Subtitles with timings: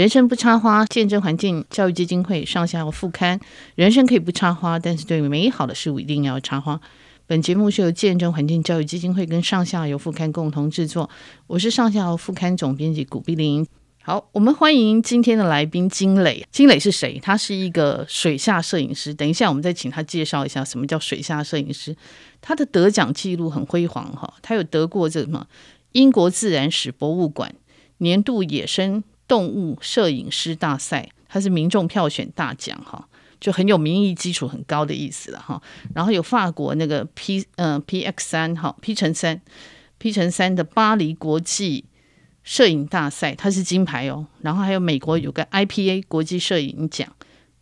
[0.00, 3.38] 人生不插花，见证环境教育基金会上下游副刊。
[3.74, 6.80] 人生可以不插花，但是对美好的事物一定要插花。
[7.26, 11.10] 本节目是由见证环境教育基金会跟上下游副刊共同制作。
[11.46, 13.66] 我是上下游副刊总编辑古碧玲。
[14.02, 16.46] 好，我们欢迎今天的来宾金磊。
[16.50, 17.20] 金磊是谁？
[17.22, 19.12] 他是一个水下摄影师。
[19.12, 21.94] 等一下，我们再请他介绍一下什么叫水下摄影师。
[22.40, 25.46] 他的得奖记录很辉煌哈，他有得过这什么
[25.92, 27.54] 英国自然史博物馆
[27.98, 33.06] 年度野生动物摄影师大赛，它是民众票选大奖哈。
[33.38, 35.62] 就很有民意基础很高的意思了哈，
[35.94, 39.40] 然后有法国那个 P、呃、P X 三哈 P 乘三
[39.96, 41.86] P 乘三的巴黎国际
[42.42, 47.08] 摄影大赛，它是金牌哦，然后还有美国有个 I P A 国际摄影奖，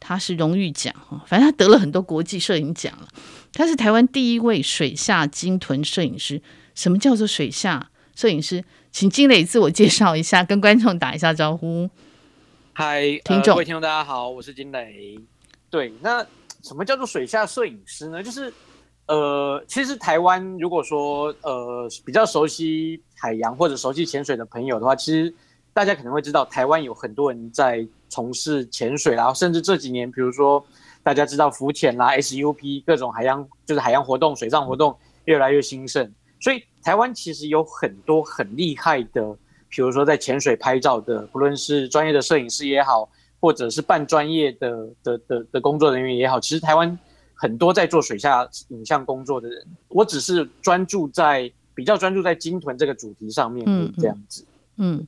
[0.00, 3.06] 它是荣誉奖哈，反正他得了很多国际摄影奖了，
[3.52, 6.42] 他是台湾第一位水下鲸豚摄影师。
[6.74, 8.64] 什么叫做水下摄影师？
[8.98, 11.88] 请金磊自我介绍一下，跟观众打一下招呼。
[12.72, 15.16] 嗨，听众、呃、各位听众大家好，我是金磊。
[15.70, 16.18] 对，那
[16.64, 18.20] 什么叫做水下摄影师呢？
[18.20, 18.52] 就是，
[19.06, 25.32] 呃，其实台湾如果说呃比较熟悉海洋或者熟悉潜水的朋友的话，其实
[25.72, 30.66] 大家可能会知道，台湾有很多人在从事潜水，然后甚至这几年，比如说
[31.04, 39.36] 大家知道浮潜啦、SUP 各种海洋就是海洋活动、水上活动越来越兴盛，所以台湾其实有很多很厉害的，
[39.68, 43.10] 比如说在潜水拍照的，不论是专业的摄影师也好。
[43.40, 46.98] 或者是半专业的的的的工作人员也好，其实台湾
[47.34, 54.44] 很多在做水下影像工作的人，我只是专注在比较专注在鲸豚这个主题上面，嗯，这样子，
[54.78, 55.06] 嗯，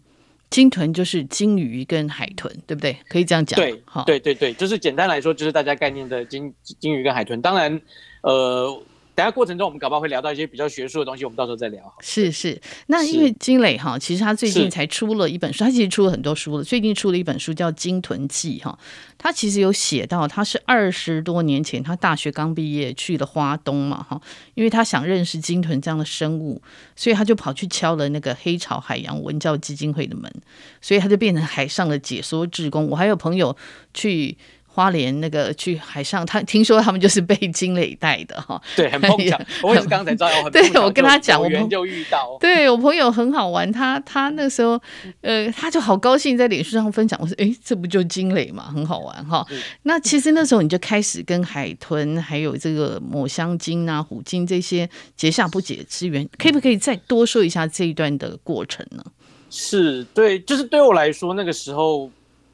[0.49, 2.97] 鲸豚就是鲸鱼跟海豚，对不对？
[3.09, 7.83] 可以这样讲，对，好，对对对，就是简单来说，就是大家概念的鲸鲸鱼跟海豚，当然，
[8.23, 8.81] 呃。
[9.21, 11.95] 等下过程中，我们搞不好会聊到一些比较学术的东西，我们到时候再聊。
[12.01, 16.65] 是是，那因为金磊哈，其实他最近才出了一本书，他其实出了很多书了。
[16.65, 18.79] 最近出了一本书叫《鲸豚记》哈，
[19.19, 24.19] 他其实有写到，他是二十多年前，他大学刚毕业去了花东嘛哈，
[24.55, 26.63] 因为他想认识鲸豚这样的生物，
[26.97, 30.33] 所以他就跑去敲了那个黑潮海洋文教基金会的门，
[30.81, 32.89] 所以他就变成海上的解说志工。
[32.89, 33.55] 我还有朋友
[33.93, 34.39] 去。
[34.81, 39.39] 花莲那个去海上，他听说他们就是被金雷带的哈，对，很碰巧。
[39.63, 44.81] 我也是刚才知道，对我跟他讲，我朋友就遇到，对我朋友很好玩，他他那时候
[45.21, 49.47] 呃，他就好高兴在脸书上分享，我说哎，这不就金雷嘛，很好玩哈。
[49.83, 59.05] 那其实那时候你就开始跟海豚还有这个抹香鲸啊、虎鲸这些结下不解之缘，可以不可以再多说一下这一段的过程呢？
[59.51, 62.11] 是对，就是对我来说那个时候，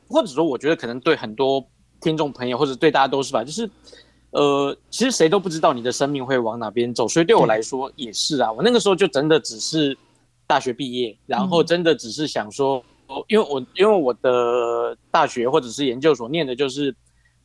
[0.08, 1.64] 或者说我觉得可能对很多。
[2.00, 3.68] 听众朋友，或者对大家都是吧，就是，
[4.30, 8.52] 呃，其实谁都不知道你的生命会往哪边走，所以对我来说也是啊。
[8.52, 9.96] 我那个时候就真的只是
[10.46, 16.94] 大学毕业，然后真的只是想说，嗯、因为我因为我的大学或者是研究所念的就是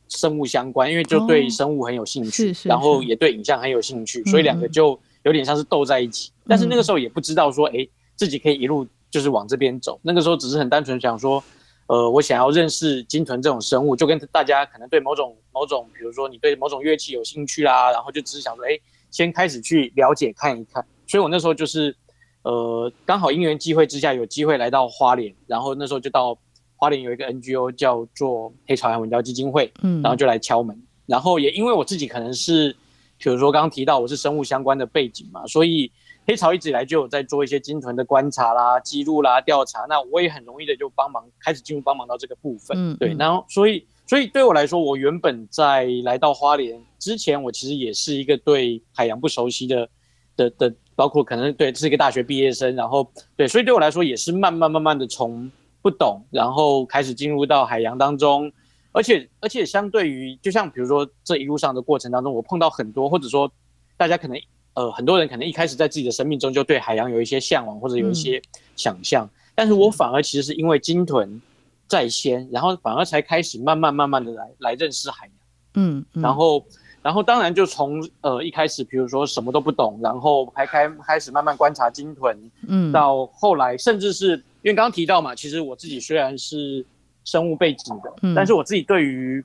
[0.08, 6.30] 生物相关，因为就对生物很有兴趣，哦、然后也对影像很有兴趣，所以两个就有点像是斗在一起。
[6.44, 9.98] 嗯、但是那个时候也不知道说，哎，自己可以一路就是往这边走。
[10.02, 11.42] 那个时候只是很单纯想说。
[11.88, 18.78] 呃，我想要认识鲸豚这种生物，就跟大家可能对某种某种，比如说你对某种乐器有兴趣啦，然后就只是想说，哎，
[19.10, 20.84] 先开始去了解看一看。
[21.06, 21.94] 所以我那时候就是，
[22.42, 26.38] 呃，刚好因缘际会之下有机会来到花莲，然后那时候就到
[26.76, 32.74] 花莲有一个 NGO 叫做黑潮海洋文教基金会，嗯，然后就来敲门，然后也因为我自己可能是，
[33.18, 35.92] 比如说刚刚提到我是生物相关的背景嘛，所以。
[36.24, 42.76] 黑潮一直以来就有在做一些鲸豚的观察啦、记录啦、调查，那我也很容易的就帮忙开始进入帮忙到这个部分。
[42.78, 49.88] 嗯，对，然后所以所以对我来说，我原本在来到花莲之前，我其实也是一个对海洋不熟悉的
[50.36, 55.50] 的的，包括可能对是一个大学毕业生，然后对，所以对我来说也是慢慢慢慢的从
[55.82, 58.52] 不懂，然后开始进入到海洋当中，
[58.92, 63.50] 而且而且相对于就像比如说这一路上的过程当中，我碰到很多或者说
[63.96, 64.40] 大家可能。
[64.74, 68.40] 呃，很多人可能一开始在自己的生命中就对海洋有一些向往或者有一些
[68.74, 71.40] 想象，嗯、但是我反而其实是因为鲸豚
[71.86, 75.34] 在先，然后反而才开始慢慢慢慢的来来认识海洋。
[75.74, 76.64] 嗯，嗯然后
[77.02, 82.34] 然后当然就从呃一开始，比如说什么都不懂，然后还开开始慢慢观察鲸豚，
[82.66, 86.82] 嗯，到后来甚至是因为刚刚提到嘛，其实我自己虽然是
[87.24, 89.44] 生物背景的，嗯、但是我自己对于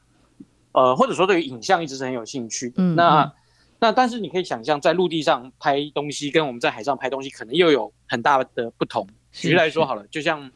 [0.72, 2.76] 呃或者说对于影像一直是很有兴趣的。
[2.78, 3.30] 嗯，那。
[3.80, 9.08] 那但是你可以想象，在陆地上拍东西跟我们在海上拍东西，可能又有很大的不同。
[9.32, 10.52] 举例来说好了，就像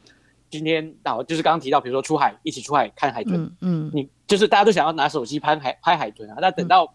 [0.50, 6.36] 今天啊，就是刚刚提到，比如说出海一起出海看海豚，嗯，你就是大家都想要拿手机拍海拍海豚啊。
[6.40, 6.94] 那等到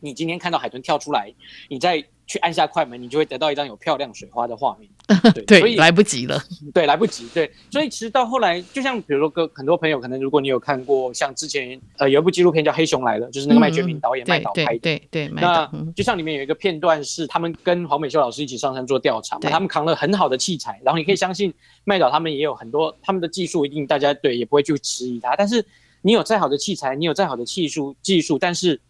[0.00, 1.32] 你今天看到海豚跳出来，
[1.68, 4.88] 你在去按下快门，你就会得到一张有漂亮水花的画面。
[5.34, 6.42] 对，对，所以来不及了。
[6.72, 7.28] 对，来不及。
[7.34, 14.78] 对，所以其实到后来，就像比如说，跟很多朋友可能，如果你有看过，像之前呃有一部纪录片叫《黑熊来了》，就是那个麦觉明导演麦导拍的。
[14.78, 15.30] 对对对。
[15.34, 21.52] 那就像里面有一个片段是他们跟黄美秀老师一起上山做调查嘛，他们扛了很好的器材，然后你可以相信
[21.84, 25.36] 麦导他们也有很多他们的技术，一定大家对也不会去质疑他。
[25.36, 25.62] 但是
[26.00, 28.80] 你有再好的器材，你有再好的技术技术，但是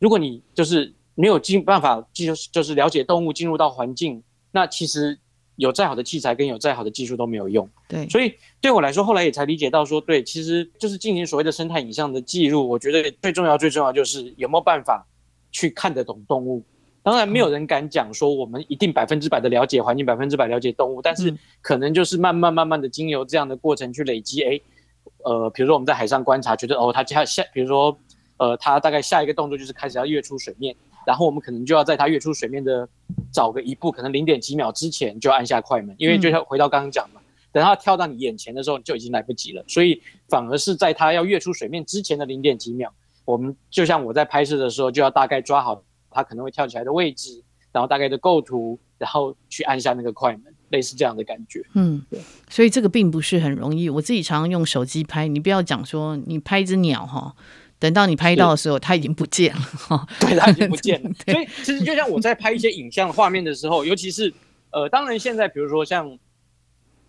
[0.00, 5.18] 如果你就是没有进办法，就是就是了解动物进入到环境，那其实。
[5.56, 7.68] 有再好的器材跟有再好的技术都没有用。
[7.86, 12.66] 对，所以对我来说，后来也才理解到说，对，其实就是进行所谓的生态影像的记录。
[12.66, 15.06] 我觉得最重要、最重要就是有没有办法
[15.52, 16.64] 去看得懂动物。
[17.02, 21.02] 当然，没有人敢讲说我们一定百分之百的了解环境，百分之百了解动物。
[21.02, 24.42] 但是可能就是慢慢慢慢的经由这样的过程去累积。
[24.42, 24.58] 哎，
[25.22, 27.96] 呃，比如说我们在海上观察，觉得哦，它下下，比如说
[28.38, 30.74] 呃，它大概下一个动作就是开始要跃出水面。
[31.06, 32.88] 然后我们可能就要在它跃出水面的
[33.32, 37.20] 找个一步，可能零点几秒之前就按下快门，因为就像回到刚刚讲嘛，
[37.50, 42.92] 等它跳到你眼前的时候就已经来不及了，所以反而是在它要跃出水面之前的零点几秒，
[43.24, 51.64] 我们就像我在拍摄的时候就要大概抓好它可能会跳起来的位置，然后大概的构图，然后去按下那个快门，类似这样的感觉。
[51.74, 53.88] 嗯，对，所以这个并不是很容易。
[53.90, 57.34] 我自己常常用手机拍，你不要讲说你拍一只鸟哈。
[57.82, 60.06] 等到你拍到的时候，它已经不见了哈。
[60.20, 61.10] 对，它已经不见了。
[61.26, 64.32] 所以其实就像我在拍一些影像画面的时候，尤其是
[64.70, 66.16] 呃，当然现在比如说像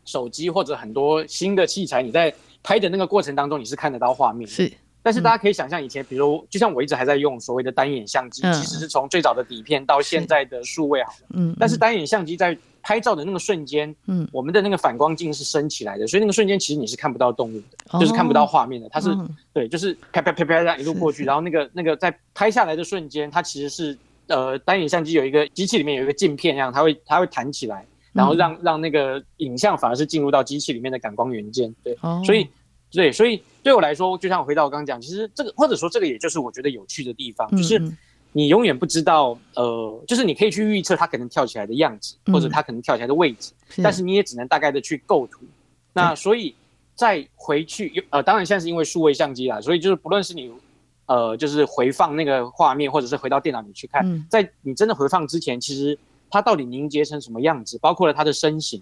[0.03, 2.33] 手机或者很多新的器材，你在
[2.63, 4.49] 拍的那个过程当中，你是看得到画面。
[4.49, 4.73] 是。
[5.03, 11.27] 但是大家可以想象，以前比如就像我一直还在用所谓的单眼相机，其实是从最早的底片到现在的数位好了。
[11.33, 11.55] 嗯。
[11.59, 18.89] 但是单眼相机在拍照的那个瞬间，嗯，我们的那个反光镜是升起来的，所以那个瞬间其实你是看不到动物的，哦、就是看不到画面的。
[18.89, 23.97] 它是、嗯、对，就是啪啪啪啪这样一路过去，然后那个那个在拍下来的瞬间，它其实是
[24.27, 31.73] 呃单眼相机有一个机器里面有一个镜片一样，它会它会弹起来，然后让、嗯、让那个影像反而是进入到机器里面的感光元件。
[31.83, 32.45] 对，哦、所以
[32.93, 37.77] 对，所以对我来说，就像我回到我刚刚讲，其实这个或者说这个也就是我觉得有趣的地方，就是。
[37.79, 37.97] 嗯
[38.35, 45.41] 你永远不知道，呃，就是你可以去预测它可能跳起来的样子，或者它可能跳起来的位置，嗯、但是你也只能大概的去构图。
[45.93, 46.55] 那所以
[46.95, 50.51] 再回去，呃，当然现在是因为数位相机啦，所以就是不论是你，
[51.05, 55.95] 呃，就是回放那个画面，或者是回到电脑里去看，嗯、在你真的回放之前，其实
[56.31, 58.81] 它到底凝结成什么样子，包括了它的身形，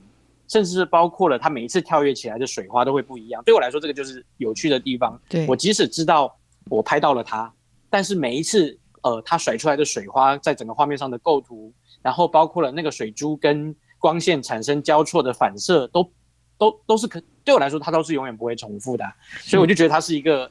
[0.51, 3.41] 甚至是包括了它每一次跳跃起来的水花都会不一样。
[3.43, 5.19] 对我来说，这个就是有趣的地方。
[5.27, 6.37] 对，我即使知道
[6.69, 7.51] 我拍到了它，
[7.89, 8.77] 但是每一次。
[9.03, 16.07] 呃，它甩出来的水花在整个画面上的构图，然后包括了那个水珠跟光线产生交错的反射，都
[16.55, 19.03] 都都是可对我来说，它都是永远不会重复的，
[19.39, 20.47] 所以我就觉得它是一个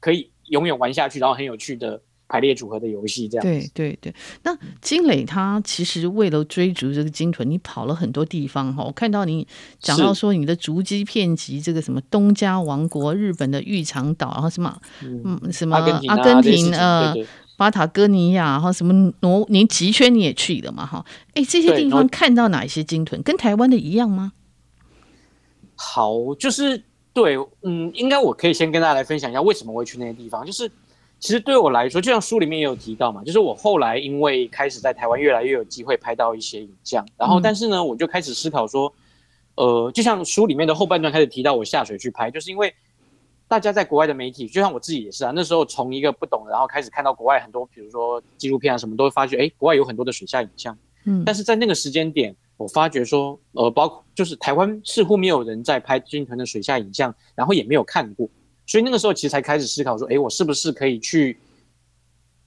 [0.00, 3.28] 可以永远玩下去，然后很有趣的排列组合的游戏。
[3.28, 4.14] 这样对对对。
[4.42, 8.84] 那金磊他其实为了追逐这个鲸豚，你跑了很多地方哈。
[8.84, 9.46] 我看到你
[9.78, 15.76] 讲到说你的足迹遍及这个什么东加王国、日本的玉长岛，然后什么嗯什么
[16.08, 17.14] 阿根廷呃。
[17.58, 21.02] 巴塔哥尼亚然后，什么挪连极圈你也去了嘛哈？
[21.32, 23.22] 哎，这些地方看到哪一些鲸豚？
[23.22, 24.32] 跟台湾的一样吗？
[25.74, 26.84] 好，就是
[27.14, 30.44] 对，嗯，应该我可以先跟大家来分享一下为什么我会去那些地方。
[30.44, 30.70] 就是
[31.18, 38.92] 其实对我来说，就像书里面也有提到嘛，就是我后来因为开始在台湾越来越有机会拍到一些影像，然后但是呢，我就开始思考说，
[39.54, 42.74] 呃，就像书里面的后半段开始提到我下水去拍，就是因为。
[43.48, 45.30] 大家在国外的媒体，就像我自己也是啊。
[45.32, 50.76] 那时候从一个不懂，然后开始看到国外很多，比如说纪录片啊什么，都会发觉，哎，国外有很多的水下影像。
[51.04, 58.28] 嗯，但是在那个时间点，我发觉说，呃，包括就是台湾似乎没有人在拍军团的水下影像，然后也没有看过，
[58.66, 61.38] 所以那个时候其实才开始思考说，哎，我是不是可以去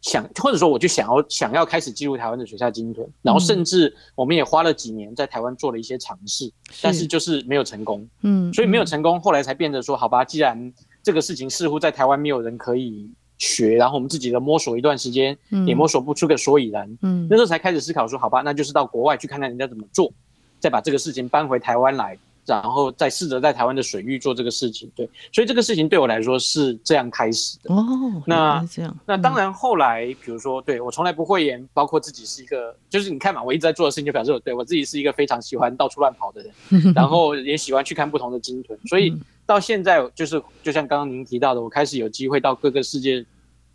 [0.02, 8.08] 想，或者说我就想要想要开始记录台湾的水下鲸豚，然后甚至我们也花了几年在台湾做了一些尝试，但是就是没有成功。
[8.22, 16.98] 嗯，所以没有成功，后来才变得说，好吧，既然这个事情似乎在台湾没有人可以学，然后我们自己的摸索一段时间，也摸索不出个所以然。
[17.02, 20.12] 嗯，那时候才开始思考说，好吧，那就是到国外去看看人家怎么做，
[20.60, 22.18] 再把这个事情搬回台湾来，
[22.54, 24.92] 然后再试着在台湾的水域做这个事情。
[24.96, 27.74] 对，所以这个事情对我来说是这样开始的。
[27.74, 27.86] 哦，
[28.26, 39.14] 那这样，那当然后来，比如说，对我从来不讳言，包括自己是一个，就是你看嘛，我一直在做的事情，就表示我对我自己是一个非常喜欢到处乱跑的人， 然后也喜欢去看不同的鲸豚，所以。
[39.50, 43.26] 到现在就是，就像刚刚您提到的，我开始有机会到各个世界，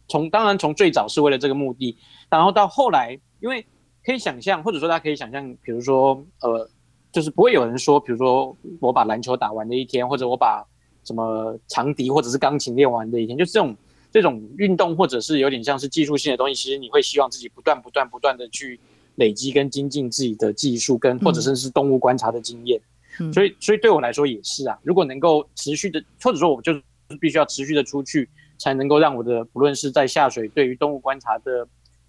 [0.06, 1.98] 从当然从最早是为了这个目的，
[2.30, 3.66] 然后到后来，因为
[4.06, 6.70] 可以想象，或者说大家可以想象，比如说呃，
[7.14, 10.66] 就是不会有人说，比如说我把篮球打完的一天，或者我把
[11.04, 13.76] 什么长笛或者是钢琴练完的一天，就是这种
[14.10, 18.80] 这种运动或者是有点像是技术性的东西，其实你会希望自己不断不断不断的去
[19.14, 22.80] 累积跟精进自己的技术，跟或者甚至是动物观察的经验。
[23.20, 26.82] 嗯，所以所以对我来说也是啊，如果能够持续的，或者说我就是
[27.20, 28.28] 必须要持续的出去，
[28.58, 31.64] 才能够让我的不论是在下水对于动物观察的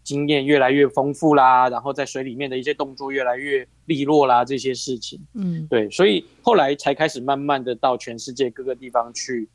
[0.06, 9.50] 经验越来越丰富啦，然后在水里面的一些动作越来越利落啦，这些事情，嗯，对，所以后来才开始慢慢的到全世界各个地方去，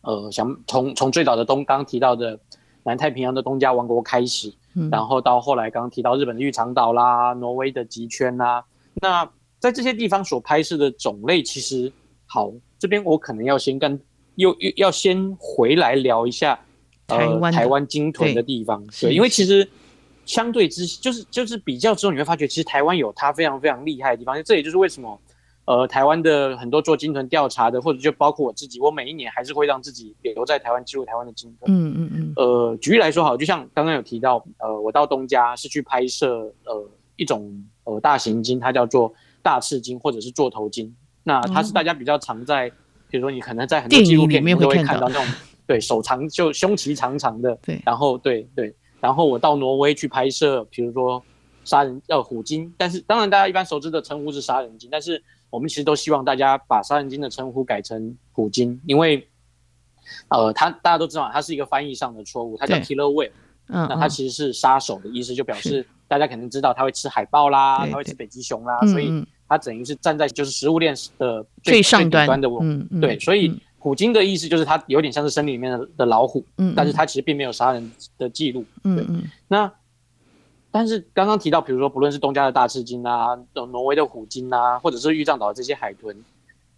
[0.00, 2.36] 呃，想从从最早的东刚刚提到的
[2.82, 8.64] 南太平洋的东加王国开始，嗯，然后到后来刚刚提到日本的玉长岛啦，挪威的极圈啦，
[9.00, 9.30] 那
[9.60, 11.92] 在这些地方所拍摄的种类，其实
[12.26, 14.00] 好，这边我可能要先跟
[14.34, 16.58] 又又要先回来聊一下，
[17.06, 19.68] 呃，台湾台湾鲸豚的地方，对，对，因为其实。
[20.24, 24.40] 相对之，就是就是比较之后，你会发觉其实台湾有它非常非常厉害的地方。
[24.44, 25.20] 这也就是为什么，
[25.64, 31.70] 呃，台湾的很多做鲸豚调查的，或者就包括我自己，我每一年还是会让自己留在台湾记录台湾的鲸豚。
[31.72, 32.32] 嗯嗯嗯。
[32.36, 39.12] 呃，举例来说，好，就像刚刚有提到，呃，我到东家是去拍摄呃一种呃大型鲸，它叫做
[39.42, 40.94] 大翅鲸或者是座头鲸。
[41.24, 42.72] 那它是大家比较常在，嗯、
[43.10, 45.26] 比如说你可能在很多纪录片里面都会看到那种，
[45.66, 48.74] 对手长就胸鳍长长的，对，然后对对。
[49.02, 51.20] 然后我到挪威去拍摄，比如说
[51.64, 59.28] 杀人呃虎鲸，但是当然大家一般熟知的称呼是杀人鲸，但是我们其实都希望大家把杀人鲸的称呼改成虎鲸，因为
[60.28, 63.32] 呃它大家都知道它是一个翻译上的错误，它叫 killer whale，
[63.66, 72.48] 嗯，那它其实是杀手的意思，就表示大家肯定知道它会吃海豹啦，它会吃北极熊啦，所以它等于是站在就是食物链的最，最上端的，
[73.00, 73.60] 对，所以。
[73.82, 79.24] 嗯虎鲸的意思就是它有点像是森林里面的的老虎，嗯，但是它其实并没有杀人的记录，嗯嗯。
[79.48, 79.68] 那
[80.70, 86.16] 但是刚刚提到，比如说不论是东家的大翅鲸啊，挪威的虎鲸啊，或者是玉藏岛的这些海豚，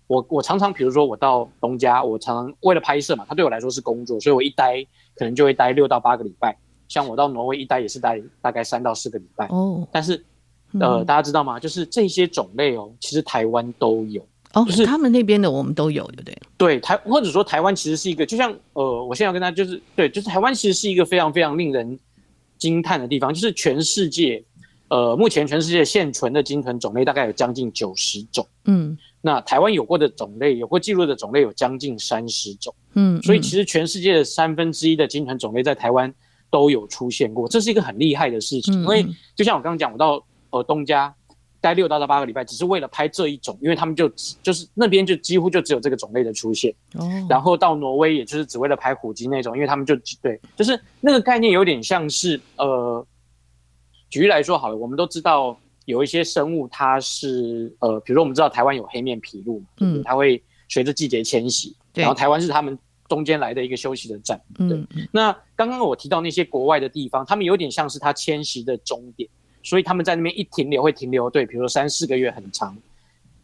[0.06, 4.82] 我我常常比如说我到东家，我常常为了拍摄嘛，它对我来说是工作，所以我一待
[5.14, 6.56] 可能就会待六到八个礼拜。
[6.88, 9.46] 像我到挪威一待也是待大概三到四个礼拜。
[9.49, 10.25] 哦，但是
[10.80, 11.61] 呃，大家知道吗？
[11.61, 14.26] 就是这些种类哦，其实台湾都有。
[14.54, 16.38] 哦，就是他们那边的我们都有，对不对？
[16.56, 21.99] 对，台或者说台湾其实是一个，就像呃，我现在要跟他就是对，就是台湾其实是一个非常非常令人
[22.56, 24.42] 惊叹的地方，就是全世界
[24.88, 36.14] 呃，目前全世界现存的鲸豚种类大概有将近九十种，嗯，那台湾有过的种类，有过记录的种类有将近三十种，嗯，所以其实全世界的三分之一的鲸豚种类在台湾
[36.50, 41.12] 都有出现过，这是一个很厉害的事情，嗯，因为就像我刚刚讲，我到呃东加。
[41.64, 44.06] 待六到到八个礼拜，只是为了拍这一种，因为他们就
[44.42, 46.71] 就是那边就几乎就只有这个种类的出现。
[46.92, 47.09] 哦。
[47.26, 53.06] 然后到挪威，也就是只为了拍虎鲸那种，因为他们就对，就是那个概念有点像是呃，
[54.11, 62.78] 举例来说好了，我们都知道有一些生物，它是呃，比如说我们知道台湾有黑面琵鹭嘛，嗯，它会随着季节迁徙，然后台湾是他们
[63.09, 64.38] 中间来的一个休息的站。
[64.59, 64.76] 对。
[64.94, 65.09] 嗯。
[65.11, 69.26] 那刚刚我提到那些国外的地方，他们有点像是它迁徙的终点。
[69.64, 72.76] 所以他们在那边一停留会停留，对，比如说三四个月很长，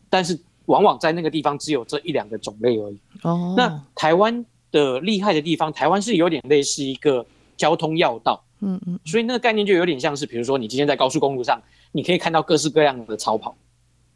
[0.09, 2.99] 但是往往在那个地方只有这一两个种类而已。
[3.23, 8.41] 哦，那台湾的厉害的地方，台湾是有点类似一个交通要道。
[8.61, 11.61] 嗯嗯，所以那个概念就有点像是，比如说你今天在高速公路上，
[11.93, 13.57] 你可以看到各式各样的超跑，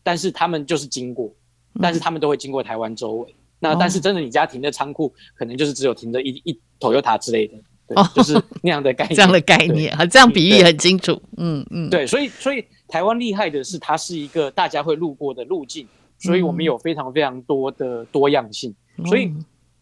[0.02, 1.32] 但是他们就是经过，
[1.80, 3.34] 但是他们都会经过台湾周围。
[3.58, 7.54] 那但是真的你家停的仓库，可能就是只有停着一一 Toyota 之类的。
[7.86, 11.20] 对，就是那样的概念， 这样的概念，哈，这样比喻很清楚。
[11.36, 15.86] 嗯嗯，对，所以所以台湾厉害的是，它是一个大家会路过的路径，
[16.18, 18.74] 所以我们有非常非常多的多样性。
[18.96, 19.30] 嗯、所以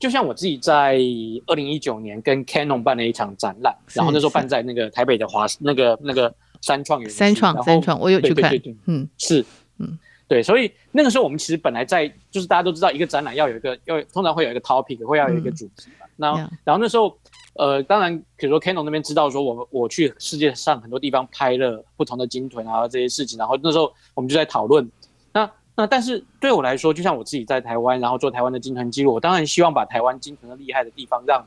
[0.01, 0.99] 就像我自己在
[1.47, 8.51] 二零一九年跟 Canon 办了一场展览，然后那时候办在那个台北的华那个那个三创园，三创三创，我有去看。
[8.51, 9.45] 对对对对，嗯，是，
[9.79, 16.07] 嗯，对，所以那个时候我们其实本来在就是大家都知道，一个展览要有一个要通常会有一个 topic，会要有一个主题嘛。
[16.17, 17.17] 那、嗯、然后那时候。
[17.55, 24.91] 呃，当然，比如说 Canon 那边知道说，我我去世界上很多地方拍了不同的鲸豚啊这些事情，然后那时候我们就在讨论。
[25.35, 31.47] 那那但是对我来说，就像我自己在台湾，然后做台湾的鲸豚记录，我当然希望把台湾鲸豚的厉害的地方让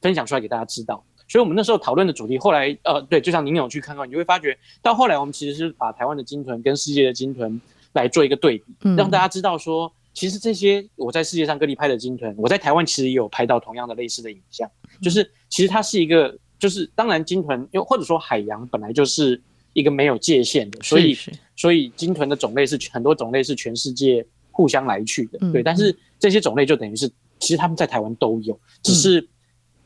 [0.00, 1.02] 分享出来给大家知道。
[1.28, 7.60] 所以我们那时候讨论的主题，后来呃，对，就像您有去看看，你就会发觉到后来我们其实是把台湾的鲸豚跟世界的鲸豚
[7.94, 9.92] 来做一个对比，让大家知道说。
[10.14, 14.66] 其实这些我在世界上各地拍的鲸豚，我在台湾其实也有拍到同样的类似的影像，
[15.00, 19.40] 就是其实它是一个，就是当然鲸豚又或者说海洋本来就是
[19.72, 21.16] 一个没有界限的，所以
[21.54, 25.62] 所以鲸豚的种类是很多种类是全世界互相来去的，对。
[25.62, 29.26] 但是这些种类就等于是其实他们在台湾都有，只是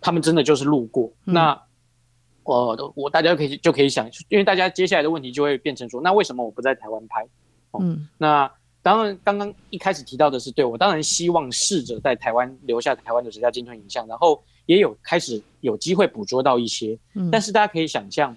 [0.00, 1.12] 他们真的就是路过。
[1.25, 1.61] 那
[2.45, 7.26] 我我大家可以就可以想，因为大家接下来的问题就会变成说，那为什么我不在台湾拍？
[7.79, 8.50] 嗯，那。
[8.83, 16.96] 当然，刚刚一开始提到的是，对，我当然希望试着在台湾留下台湾的最佳鲸豚影像，然后也有开始有机会捕捉到一些。
[17.14, 18.36] 嗯，但是大家可以想象，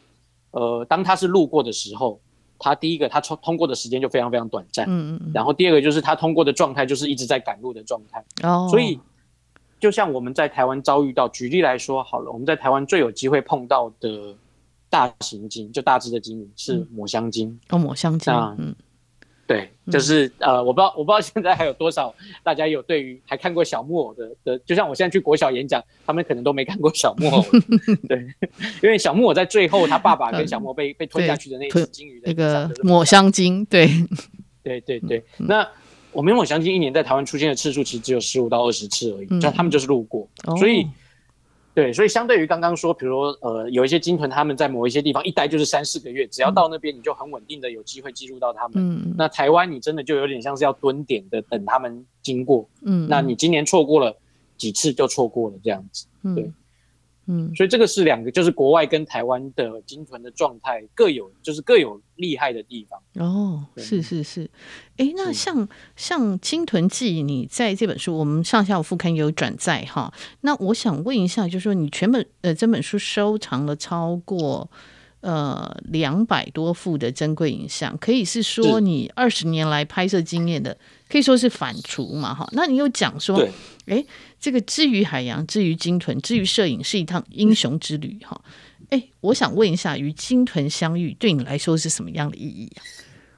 [0.49, 2.19] 呃，当他是路过的时候，
[2.57, 8.99] 他第一个他通通过的时间就非常非常短暂，嗯嗯，然后第二个就是他通过的状态就是一直在赶路的状态，哦，所以
[9.79, 14.35] 就像我们在台湾遭遇到，举例来说好了，我们在台湾最有机会碰到的
[14.89, 18.75] 大型鲸，就大只的鲸鱼是抹香鲸，嗯，哦，抹香鲸，嗯。
[19.53, 27.43] 对，就是呃，我不知道，我不知道现在还有多少大家有对于还看过小木偶的的，就像我现在去国小演讲，他们可能都没看过小木偶。
[28.10, 28.25] 对，
[28.81, 33.88] 因为小木偶在最后，他爸爸跟小木偶被被吞下去的那只金鱼的那个抹香鲸，对，
[34.63, 35.24] 对对对。
[35.38, 35.67] 那
[36.12, 40.88] 我们抹香鲸一年在台湾出现的次数其实只有十五到二十次而已，就他们就是路过，所以。
[41.74, 48.74] 对，所以相对于刚刚说，比如说，呃，有一些鲸豚，他们在某一些地方一待就是三四个月，只要到那边，你就很稳定的有机会记录到他们。
[48.75, 52.70] 嗯，那台湾你真的就有点像是要蹲点的等他们经过。
[52.84, 54.15] 嗯，那你今年错过了
[54.56, 56.06] 几次就错过了这样子。
[56.36, 56.51] 对。
[57.25, 63.01] 嗯，所以这个是两个，就是国外跟台湾的鲸豚的状态各有，就是各有厉害的地方。
[63.25, 64.50] 哦，是是是，
[64.98, 70.13] 哎，那像像《鲸豚记》，你在这本书，我们上下午副刊也有转载哈。
[70.42, 74.70] 那我想问一下，就是说你全本呃这本书收藏了超过
[75.24, 80.77] 呃两百多幅的珍贵影像，可以是说你二十年来拍摄经验的，
[81.10, 82.48] 可以说是反刍嘛哈。
[82.51, 83.44] 那你有讲说，
[83.88, 84.06] 哎。
[84.44, 88.42] 这个之于海洋，之于鲸豚，之于摄影，是一趟英雄之旅哈。
[88.89, 92.84] 哎，我想问一下，与鲸豚相遇对你来说是什么样的意义啊？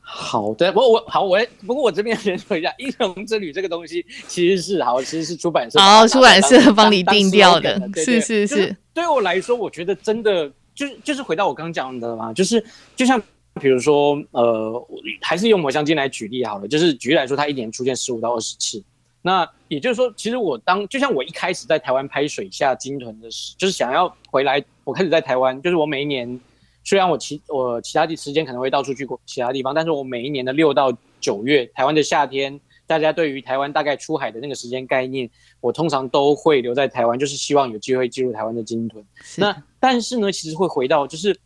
[0.01, 1.37] 好的，我我好，我
[1.67, 8.75] 不过我这边先说一下，英雄之旅这个东西其实是好，其实是出版社好，出版社帮你定调的，是是是。
[8.91, 12.63] 对我来说，我觉得真的就是就是回到我刚刚讲的嘛，就是
[12.95, 13.19] 就像
[13.61, 14.87] 比如说呃，
[15.21, 18.83] 还是用抹香鲸来举例好了，就是举例来说，它一年出现十五到二十次。
[19.21, 26.39] 那也就是说，其实我当就像我一开始在台湾拍水下鲸豚的时，就是想要回来，我开始在台湾，就是我每一年，
[26.83, 35.29] 虽然我其我其他的时间可能会到处去过其他地方，但是我每一年的六到九月，台湾的夏天，大家对于台湾大概出海的那个时间概念，
[35.61, 39.03] 我通常都会留在台湾，就是希望有机会进入台湾的鲸豚。
[39.37, 41.37] 那但是呢，其实会回到就是，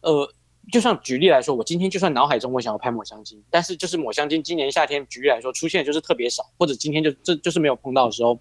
[0.00, 0.32] 呃。
[0.70, 8.38] 就像举例来说，我今天就算脑海中我想要拍抹香鲸，但是就是抹香鲸今年夏天举例来说出现就是特别少，或者今天就这就是没有碰到的时候，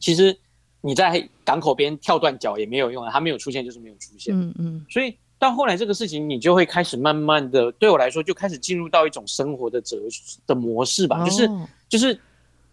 [0.00, 0.36] 其实
[0.80, 4.34] 你在港口边跳断脚也没有用啊，它没有出现就是没有出现。
[4.34, 4.84] 嗯嗯。
[4.90, 9.96] 所以到后来这个事情，你就会开始慢慢的对我来说就开始进入到一种生活的哲
[10.46, 11.50] 的模式吧，就是
[11.88, 12.18] 就是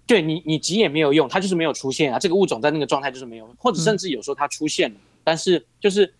[0.08, 6.14] 对你你急也没有用，它就是没有出现啊，这个物种在那个状态就是没有，或者甚至有时候它出现了，但是就是。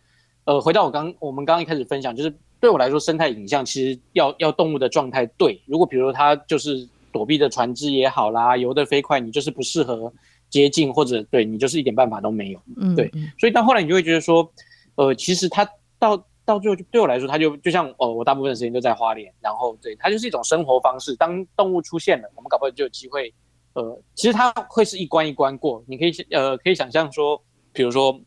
[0.48, 5.60] 呃，回到我刚我们刚刚一开始分享，就是对我来说，生态影像其实要要动物的状态对。
[5.66, 10.14] 如果比如说它就是躲避的船只也好啦，游得飞快，你就是不适合
[10.48, 12.62] 接近，或者对你就是一点办法都没有。
[12.78, 13.12] 嗯，对。
[13.40, 14.48] 所以到后来你就会觉得说，
[14.94, 21.16] 呃，其实它到到最后对我来说，它就就像哦，我大部分时间都在花莲，然后对它就是一种生活方式。
[21.16, 23.34] 当动物出现了，我们搞不好就有机会。
[23.74, 27.42] 呃，其实它会是一关一关过，你可以呃可以想象说，
[27.74, 28.20] 比如说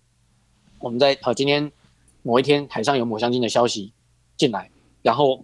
[0.79, 1.71] 我们在呃今天。
[2.23, 3.91] 某一天海上有抹香鲸的消息
[4.37, 5.43] 进来，然后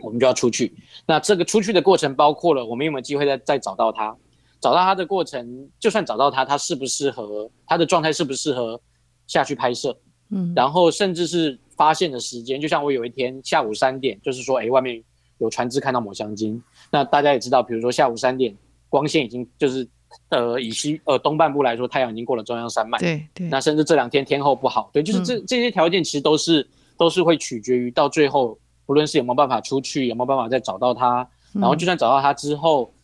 [0.00, 0.74] 我们就要出去。
[1.06, 4.14] 那这个出去的过程包括了我们有没有机会再再找到它？
[4.60, 7.48] 找到它的过程，就算找到它，它适不适合？
[7.66, 8.78] 它的状态适不适合
[9.26, 9.96] 下去拍摄？
[10.28, 15.02] 嗯，然后甚至是发现的时间，就像我有一天下午三点，就是说，哎，外面
[15.38, 16.62] 有船只看到抹香鲸。
[16.90, 18.54] 那大家也知道，比如说下午三点，
[18.90, 19.88] 光线已经就是。
[20.30, 22.98] 呃，以西呃东半部来说，太阳已经过了中央山脉。
[22.98, 23.46] 对对。
[23.48, 31.28] 那甚至这两天天候不好，对，就是这、嗯、这些条件其实都是都是会取决于到最后，不论是有没有办法出去，有没有办法再找到它。
[31.52, 32.94] 然后就算找到它之后，嗯、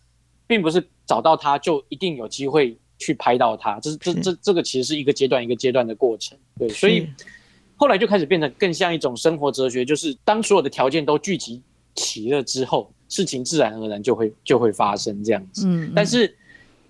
[0.46, 3.78] 并不是找到它就一定有机会去拍到它。
[3.80, 6.38] 这是这这这个其实是一个阶段一个阶段的过程。
[6.58, 7.06] 对，所以
[7.76, 11.62] 后来就开始变得更像一种生活哲学，就是当所有的条件都聚集
[11.94, 15.66] 齐了之后，事情自然而然就会就会发生这样子。
[15.66, 16.36] 嗯，但是。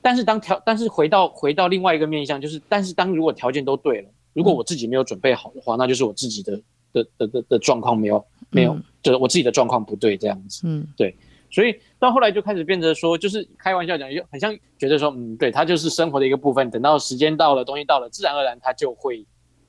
[0.06, 6.60] 但是当条，但是回到回到另外一个面向，就是，但是当如果条件都对了，如果我自己没有准备好的话，嗯、那就是我自己的
[6.92, 10.60] 的的的的状况没有没有，就是我自己的状况不对这样子。
[10.64, 11.16] 嗯，对。
[11.50, 16.70] 所以到后来就开始变成说，就是开玩笑讲，就很像觉得说，嗯，对，它就是生活的一个部分。
[16.70, 19.24] 等到时间到了，东西到了，自然而然它就会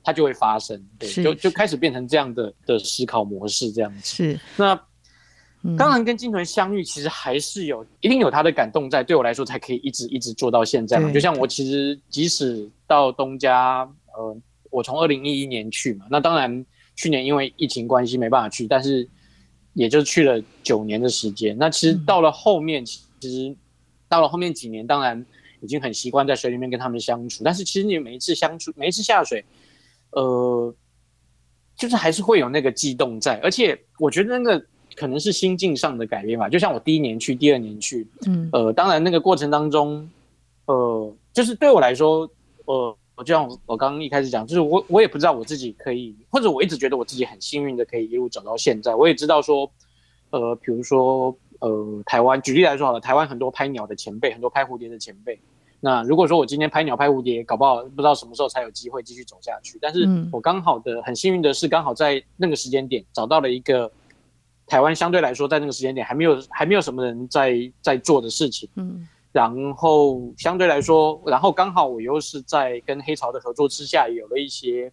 [0.06, 0.80] 它就会发生。
[0.98, 4.00] 对，就就开始变成这样的的思考模式这样子。
[4.04, 4.40] 是。
[4.56, 4.80] 那。
[5.76, 9.02] 当然，跟金豚相遇，其实还是有一定有它的感动在。
[9.02, 11.10] 对我来说，才可以一直一直做到现在嘛。
[11.10, 13.80] 就像我其实即使到东家，
[14.16, 14.36] 呃，
[14.70, 16.64] 我从二零一一年去嘛，那当然
[16.94, 19.08] 去年因为疫情关系没办法去，但是
[19.72, 21.56] 也就去了九年的时间。
[21.58, 23.56] 那其实到了后面，其实
[24.08, 25.26] 到了后面几年，当然
[25.60, 27.42] 已经很习惯在水里面跟他们相处。
[27.42, 29.44] 但是其实你每一次相处，每一次下水，
[30.16, 30.74] 呃。
[31.78, 36.48] 就是还是会有那个悸动在，而且我觉得那个可能是心境上的改变吧。
[36.48, 40.08] 就像我第一年去，第二年去，嗯，呃，当然那个过程当中，
[40.64, 42.26] 呃，就是对我来说，
[42.64, 48.94] 呃，就像我刚刚一开始讲，就是我我也不知道我自己可以，或者我一直觉得我自己很幸运的可以一路走到现在。
[48.94, 49.70] 我也知道说，
[50.30, 55.38] 呃，比如说，呃，台湾举例来说好了，台湾很多拍鸟的前辈，很多拍蝴蝶的前辈。
[55.78, 59.78] 那如果说我今天拍鸟拍蝴蝶，搞不好不知道什么时候才有机会继续走下去。
[59.80, 63.90] 但是我刚好的很幸运的是，刚好在那个时间点找到了一个
[64.66, 68.68] 台湾相对来说在那个时间点还没有还没有什么人在在做的事情。
[68.76, 74.90] 嗯，然后相对来说，然后刚好我又是在跟黑潮的合作之下，有了一些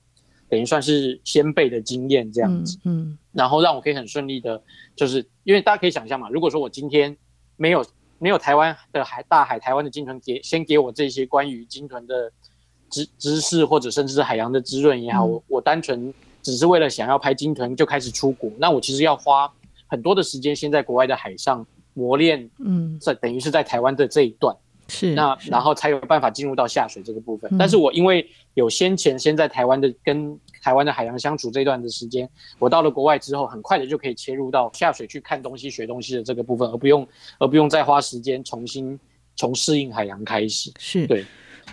[0.49, 2.77] 等于算是先辈的经验这样子。
[2.83, 4.61] 嗯，然后让我可以很顺利的，
[4.95, 7.15] 就是因为大家可以想象嘛，如果说我今天
[7.55, 7.83] 没有。
[8.23, 12.31] 没有台湾的海大海，台湾的鲸豚给先给我这些关于鲸豚的
[12.89, 19.51] 知知识，或者甚至是海洋的滋润也好，我我单纯只是为了想要拍鲸豚就开始出国，那我其实要花
[19.88, 24.55] 很多的时间先在国外的海上磨练，嗯，在等于是在台湾的这一段。
[24.88, 27.53] 是那，然后才有办法进入到下水这个部分。
[27.57, 37.06] 但是我因为有先前先在台湾的跟台湾的海洋相处这段的时间，我到了国外之后，很快的就可以切入到下水去看东西、学东西的这个部分，而不用
[37.38, 38.97] 而不用再花时间重新
[39.36, 40.71] 从适应海洋开始。
[40.80, 41.26] 是对，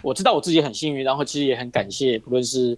[0.02, 2.76] 我知道我自己很幸运，然后其实也很感谢，不论是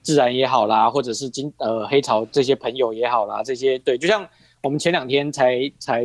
[0.00, 4.26] 自然也好啦，或者是金呃黑潮这些朋友也好啦，这些对，就像
[4.62, 6.02] 我们前两天才才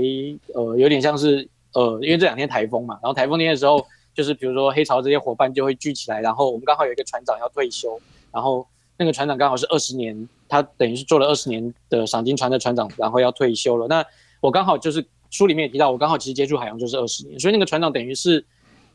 [0.54, 7.98] 呃有点像是呃，因为这两天台风嘛，然后台风天的时候，就是比如说黑潮这些伙伴就会聚起来，然后我们刚好有一个船长要退休，
[8.34, 8.68] 然后。
[8.98, 13.88] 那个船长刚好是二十年，他等于是做了二十年的赏金船的船长，然后要退休了。
[13.88, 14.04] 那
[14.40, 18.44] 我刚好就是书里面也提到，我刚好其实接触海洋就是二十年，所以那个船长等于是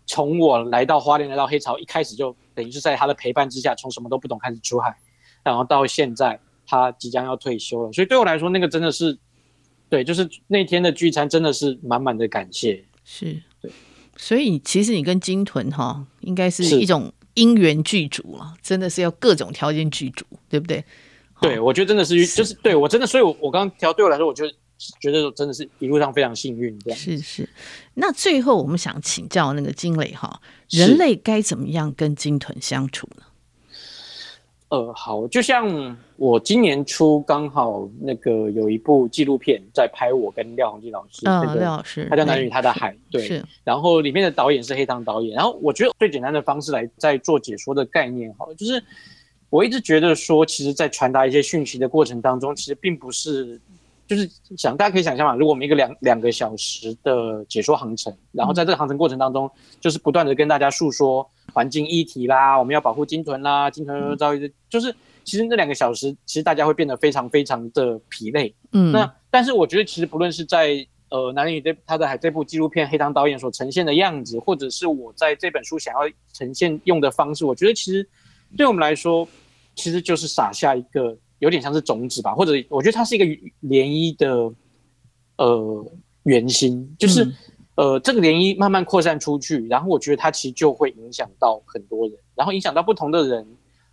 [0.07, 4.97] 从我来到花莲来到黑潮一开始就等于是在他的陪伴之下，从什么都不懂开始出海，
[5.45, 7.93] 然后到现在他即将要退休了。
[7.93, 9.17] 所以对我来说，那个真的是，
[9.89, 12.85] 对，就是那天的聚餐真的是满满的感谢。
[13.05, 13.71] 是，对，
[14.17, 17.13] 所以其实你跟金屯哈，应该是一种。
[17.35, 20.85] 因缘具足了，真的是要各种条件具足，对不对？
[21.41, 24.49] 对，我觉得真的是，是就是对我真的，所以我我刚刚调对我来说，我就
[25.01, 26.99] 觉得真的是一路上非常幸运，这样。
[26.99, 27.49] 是是。
[27.95, 30.41] 那最后我们想请教那个金磊哈，
[30.71, 33.23] 人类该怎么样跟鲸豚相处呢？
[34.73, 43.45] 呃，好，就像我今年初刚好那个有一部纪录片在拍我跟廖鸿基老师，嗯、呃，廖老师，他叫《男女他的海 》，对，是。
[43.65, 48.83] 然后里面的导演是黑糖导演，然后我觉得最简单的方式来在做解说的概念，好了，就是
[49.51, 53.61] 我一直觉得说，其实，在传达一些讯息的过程当中，其实并不是。
[54.05, 68.55] 就是想，大家可以想象嘛，如果我们一个两两个小时的解说航程，然后在这个航程过程当中，就是不断的跟大家诉说环境议题啦，我们要保护鲸豚啦，鲸豚遭遇，就是其实那两个小时，其实大家会变得非常非常的疲累。
[68.73, 76.01] 嗯，那但是我觉得，其实不论是在呃男与他的海这部纪录片黑糖导演所呈现的样子，或者是我在这本书想要
[76.33, 78.09] 呈现用的方式，我觉得其实
[78.57, 79.29] 对我们来说，
[79.75, 81.17] 其实就是撒下一个。
[81.43, 84.55] 有点像是种子吧，或者我觉得它是一个涟漪的
[85.39, 87.35] 呃圆心，就是、嗯、
[87.75, 93.47] 呃这个涟漪慢慢扩散出去，然后我觉得它其实就会影响到很多人，然后影响到不同的人，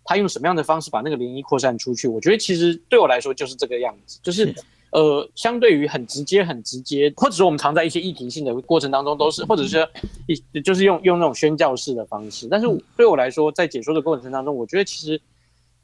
[0.04, 2.06] 他用什么样的方式把那个涟漪扩散出去？
[2.08, 4.54] 我觉得其实对我来说就是这个样子，就是，是
[4.90, 9.88] 呃相对于很直接很直接，或者说我们常在一些议题性的过程当中都是，或者是
[10.26, 12.66] 一就是用用那种宣教式的方式，但是
[12.96, 15.20] 对我来说，在解说的过程当中，我觉得其实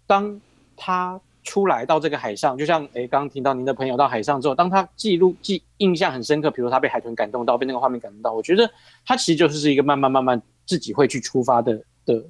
[0.06, 0.40] 当
[0.76, 1.20] 他。
[1.46, 8.68] 出来到这个海上，就像诶，刚刚听到您的朋友到海上之后，当他记录记印象很深刻，比如他被海豚感动到，被那个画面感动到，我觉得
[9.06, 12.20] 他其实就是是一个慢慢慢慢自己会去出发的的，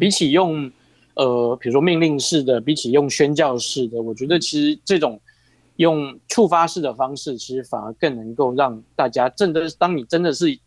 [0.00, 0.72] 比起用
[1.14, 5.20] 呃，比如说命令式的，比起用宣教式的，我觉得其实这种
[5.76, 10.58] 用触发式的方式，其实反而更能够让大家真的，当你真的是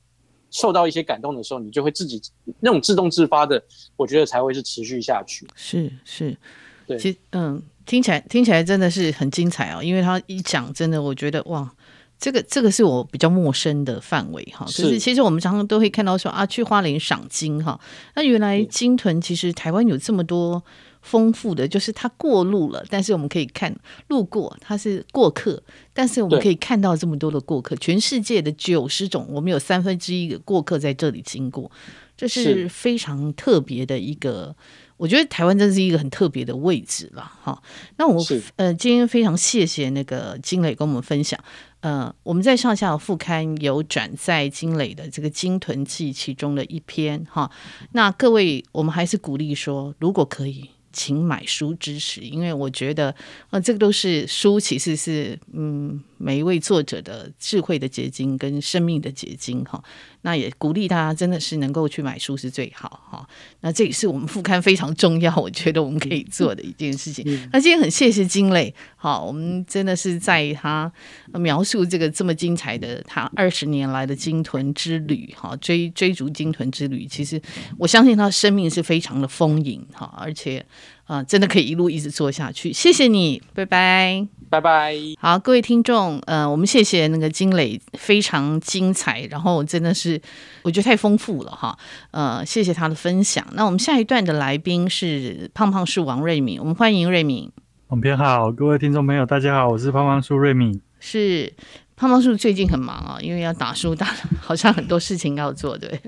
[0.51, 2.21] 受到一些感动的时候，你就会自己
[2.59, 3.59] 那种自动自发的，
[3.97, 5.47] 我觉得才会是持续下去。
[5.55, 6.37] 是是，
[6.85, 7.59] 对，嗯。
[7.85, 11.71] 听起来听起来真的是很精彩哦，因为他一讲，真的我觉得哇，
[12.17, 14.65] 这个这个是我比较陌生的范围哈。
[14.65, 17.79] 是，可是其实我们常常都会看到说啊，去花莲赏金哈，
[18.15, 20.63] 那原来金屯其实台湾有这么多
[21.01, 23.75] 丰富的，就是它过路了，但是我们可以看
[24.07, 25.61] 路过，它是过客，
[25.93, 31.69] 但是我们可以看到这么多的过客，全世界的九十种，我们有三分之一的过客在这里经过，
[32.17, 34.55] 这是非常特别的一个。
[34.97, 37.61] 我觉得台湾真是一个很特别的位置了，哈。
[37.97, 38.23] 那我
[38.55, 41.39] 呃，今天非常谢谢那个金磊跟我们分享。
[41.81, 47.51] 呃，我们在上下游副刊有转载金磊的这个《金屯记》其中的一篇，哈。
[47.91, 53.13] 那各位，我们还是鼓励说，如果可以，请买书支持，因为我觉得，
[53.51, 59.83] 呃，这个都是书，其实是嗯，每一位作者的智慧的结晶跟生命的结晶哈。
[60.21, 63.27] 那也鼓励大家，真的是能够去买书是最好哈。
[63.61, 67.23] 那这也是我们副刊非常重要，我觉得我们可以做的一件事情。
[67.53, 70.91] 那今天很谢谢金磊，好，我们真的是在他
[71.33, 77.39] 描述这个这么精彩的他二十年来的鲸豚之旅哈，追追逐鲸豚之旅，其实
[77.77, 80.65] 我相信他生命是非常的丰盈哈，而且。
[81.05, 82.73] 啊，真的可以一路一直做下去。
[82.73, 84.95] 谢谢你，拜拜，拜拜。
[85.19, 90.19] 好，各位听众，呃，我们谢谢那个金磊，非常精彩，然后真的是
[90.63, 91.77] 我觉得太丰富了哈。
[92.11, 93.45] 呃，谢谢他的分享。
[93.53, 97.51] 那我们下一段的来宾是胖胖树王瑞敏，我们欢迎瑞闵。
[97.89, 100.81] 网编好，各位听众朋友，大家好，我是胖胖树瑞敏。
[100.99, 101.53] 是
[101.95, 104.07] 胖胖树最近很忙啊，因为要打书打，
[104.41, 106.01] 好像很多事情要做，对。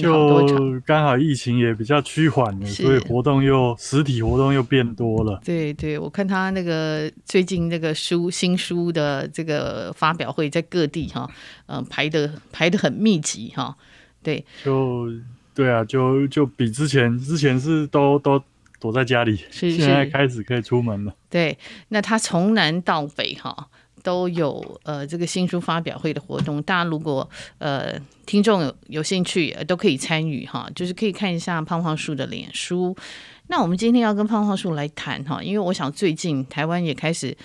[0.00, 5.40] 就刚好疫情也比较趋缓了，所以活动又实体活动又变多了。
[5.44, 11.28] 对对，我看他那个最近那个书新书的这个发表会在各地哈，
[11.66, 13.76] 嗯、呃，排的排的很密集哈。
[14.22, 15.06] 对，就
[15.54, 18.42] 对啊，就就比之前之前是都都
[18.80, 21.14] 躲在家里，现在开始可以出门了。
[21.28, 23.68] 对，那他从南到北哈。
[24.04, 32.94] 都有呃这个新书发表会的活动，大家如果呃听众有有兴趣，都可以参与哈，就是可以看一下胖胖树的脸书。
[33.48, 37.36] 那我们今天要跟胖胖树来谈哈，因为我想最近台湾也开始，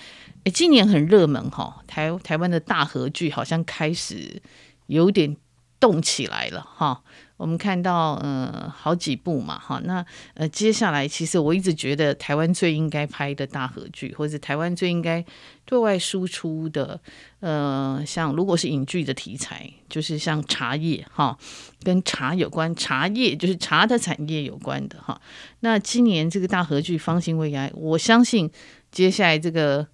[0.44, 4.42] 诶，今年很热门哈，台台湾的大合剧好像开始
[4.86, 5.34] 有点
[5.80, 7.02] 动起来了哈。
[7.40, 15.24] 我们看到，呃，好几部嘛，哈，那呃，接下来其实我一直觉得台湾最应该拍的大河剧，或者台湾最应该
[15.64, 17.00] 对外输出的，
[17.40, 21.34] 呃，像如果是影剧的题材，就是像茶叶，哈，
[21.82, 25.18] 跟茶有关，茶叶就是茶的产业有关的，哈。
[25.60, 28.50] 那今年这个大河剧方兴未艾，我相信
[28.92, 29.86] 接下来这个。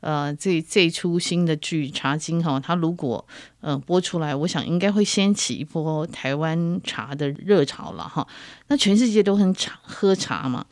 [0.00, 3.22] 呃，这这出新的剧《茶经》哈，它如果
[3.60, 8.26] 呃播出来，我想应该会掀起一波台湾茶的热潮了哈。
[8.68, 10.64] 那全世界都很茶喝茶嘛，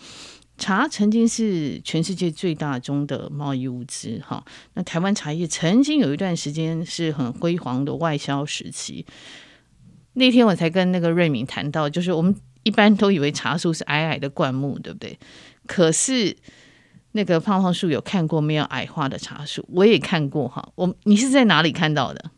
[0.57, 4.43] 茶曾经是全世界最大宗的贸易物资哈。
[4.73, 9.05] 那台湾茶叶曾经有一段时间是很辉煌的外销时期。
[10.15, 15.19] 那天我才跟那个瑞敏谈到，就是我们一般都以为茶树是矮矮的灌木，对不对？
[15.67, 16.35] 可是。
[17.13, 19.65] 那个胖胖树有看过没有矮化的茶树？
[19.73, 20.69] 我也看过哈。
[20.75, 22.31] 我你是在哪里看到的？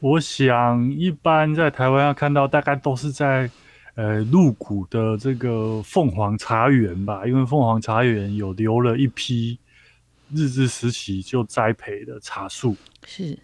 [0.00, 3.48] 我想一般在台湾要看到，大概都是在
[3.94, 9.58] 呃鹿谷的这个凤凰茶园吧，因为凤凰茶园有留了一批
[10.32, 12.74] 日治时期就栽培的茶树。
[13.06, 13.38] 是。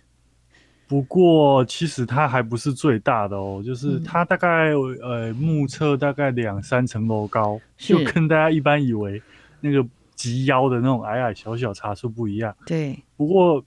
[0.89, 9.23] 不过其实它还不是最大的哦，就是它大概、嗯、呃目测大概两三层楼高，就跟大家一般以为
[9.61, 9.87] 那个。
[10.21, 12.55] 及腰的那种矮矮小小茶树不一样。
[12.67, 13.65] 对，不过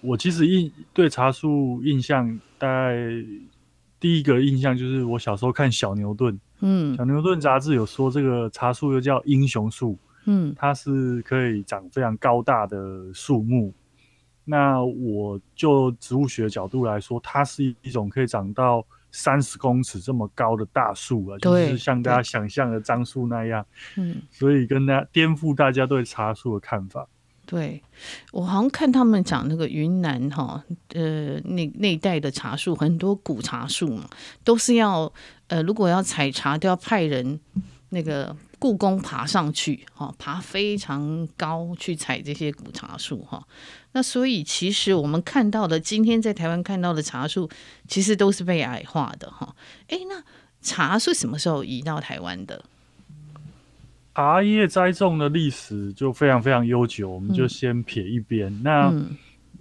[0.00, 2.96] 我其实印对茶树印象，大概
[3.98, 13.74] 第一个印象就是我小时候看小牛顿，嗯，小牛顿杂志有说这个茶树又叫英雄树，嗯，它是可以长非常高大的树木。
[14.44, 18.86] 那我就植物学的角度来说，它是一种可以长到。
[19.12, 23.64] 三十公尺这么高的大树啊，就是像大家想象的樟树那样，
[23.96, 27.06] 嗯，所以跟大家颠覆大家对茶树的看法。
[27.46, 27.82] 对，
[28.32, 30.62] 我好像看他们讲那个云南哈，
[30.94, 34.08] 呃，那那一带的茶树很多古茶树嘛，
[34.44, 35.12] 都是要
[35.48, 37.40] 呃，如果要采茶，都要派人
[37.88, 38.36] 那个。
[38.60, 43.42] 故宫爬上去，哈，爬非常高去采这些古茶树，哈。
[43.92, 47.50] 那所以其实我们看到的，今天在台湾看到的茶树，
[47.88, 49.54] 其实都是被矮化的，哈。
[49.88, 50.22] 哎，那
[50.62, 52.64] 茶是什么时候移到台湾的？
[54.14, 58.52] 茶叶栽种的历史就非常非常悠久，我们就先撇一边。
[58.52, 59.16] 嗯、那、嗯、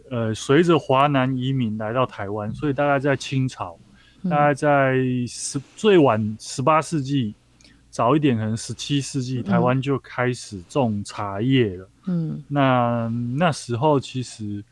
[0.10, 3.80] 呃，随着华南移民来到台湾，所以大概在清朝，
[4.30, 7.34] 大概在十最晚十八世纪。
[7.90, 11.90] 早一点，可能十七世纪，台湾就开始种茶叶了。
[12.08, 14.64] 嗯，那那时候其实，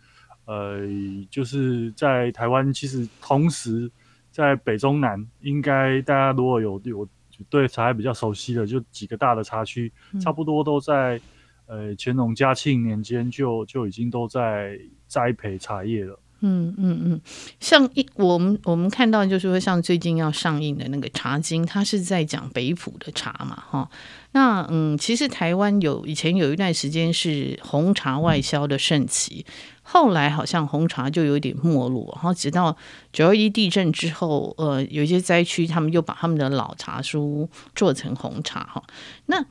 [0.45, 0.82] 呃，
[1.30, 3.91] 就是在台湾，其实同时
[4.32, 7.08] 在北中南，应该大家如果有有
[7.49, 11.19] 对茶叶比较熟悉的，就几个大的茶区，差不多都在
[11.65, 16.19] 呃乾隆嘉庆年间就就已经都在栽培茶叶了。
[16.41, 17.21] 嗯嗯嗯，
[17.60, 23.89] 像一我们我们看到就是说，像最近要上映的那个《茶经》，它是在讲北埔的茶嘛，哈。
[24.34, 29.43] 那嗯，其实台湾有以前有一段时间是红茶外销的盛期，
[29.82, 32.78] 后来好像红茶就有点没落，然后直到
[33.12, 38.84] 九二一地震之后，呃，有一些灾区他们又把他们的老茶树做成红茶，哈。
[39.26, 39.43] 那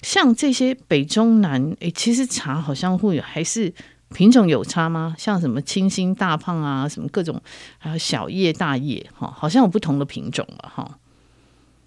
[0.00, 3.74] 像这些北中南，诶，其实茶好像会还是。
[4.14, 5.14] 品种有差吗？
[5.16, 7.40] 像什么清新大胖啊，什么各种，
[7.78, 10.98] 还有小叶大叶，哈，好像有不同的品种了，哈。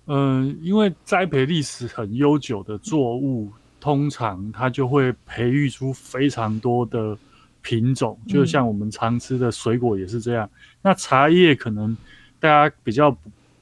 [0.06, 7.18] 嗯，因为栽培历史很悠久的作物，通常它就会培育出非常多的
[7.62, 10.46] 品种，就像我们常吃的水果也是这样。
[10.46, 11.96] 嗯、那茶叶可能
[12.40, 13.18] 大家比较不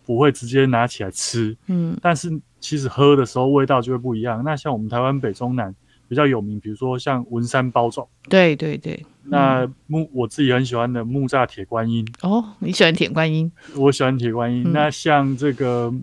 [0.05, 4.43] 不会直接拿起来吃，嗯，但是其实喝的时候味道就会不一样。
[4.43, 5.73] 那像我们台湾北中南。
[6.11, 9.01] 比较有名，比如说像文山包种，对对对。
[9.23, 13.49] 那木我自己很喜欢的木栅铁观音哦，你喜欢铁观音？
[13.77, 14.61] 我喜欢铁观音。
[14.65, 15.93] 嗯、那像这个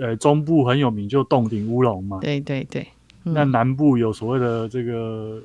[0.00, 2.18] 呃中部很有名，就洞顶乌龙嘛。
[2.20, 2.84] 对对对。
[3.22, 5.40] 嗯、那南部有所谓的这个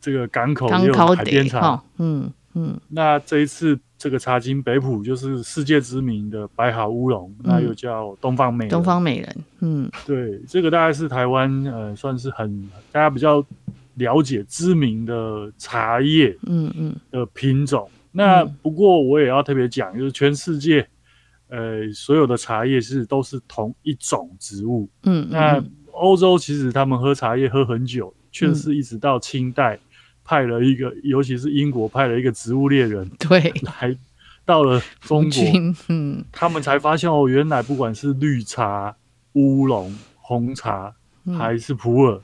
[0.00, 2.80] 这个港口也有海边茶，嗯嗯。
[2.88, 3.78] 那这一次。
[4.02, 8.70] 这个茶经北埔就是世界知名的白毫乌龙，嗯、那又叫东方美人。
[8.70, 13.44] 东方美人，嗯，对，这个大概是台湾呃，算是很大家比较
[13.96, 17.86] 了解知名的茶叶，嗯嗯的品种。
[17.90, 20.88] 嗯嗯、那不过我也要特别讲，就是全世界
[21.48, 29.78] 呃所有的茶叶是都是同一种植物，嗯，那欧洲其实他们喝茶叶喝很久，确实一直到清代。
[30.30, 33.96] 嗯派了一个，尤其是英国派了一个植物猎人，对， 来
[34.44, 35.42] 到了中国，
[35.88, 38.94] 嗯，他们才发现哦，原来不管是绿茶、
[39.32, 40.94] 乌龙、红茶
[41.36, 42.22] 还是普洱，嗯、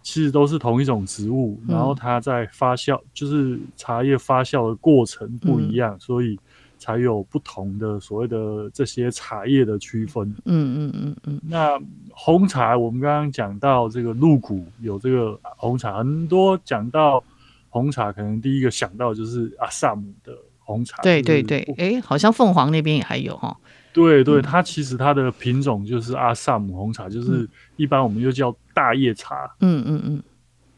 [0.00, 6.38] 其实都是同一种植物，嗯、然后它在发酵，就是茶叶发酵的过程不一样，嗯、所以。
[6.82, 10.26] 才有不同的所谓的这些茶叶的区分。
[10.46, 11.40] 嗯嗯嗯嗯。
[11.46, 11.78] 那
[12.10, 17.22] 红茶，我们刚刚讲到这个鹿谷有这个红茶，很多讲到
[17.70, 21.00] 红茶，可能第一个想到就是阿萨姆的红茶。
[21.02, 23.56] 对对对，哎、欸，好像凤凰那边也还有哈。
[23.92, 29.50] 对对，它其实它的品种就是阿萨姆红茶，就是一般我们又叫大叶茶。
[29.60, 30.22] 嗯嗯嗯。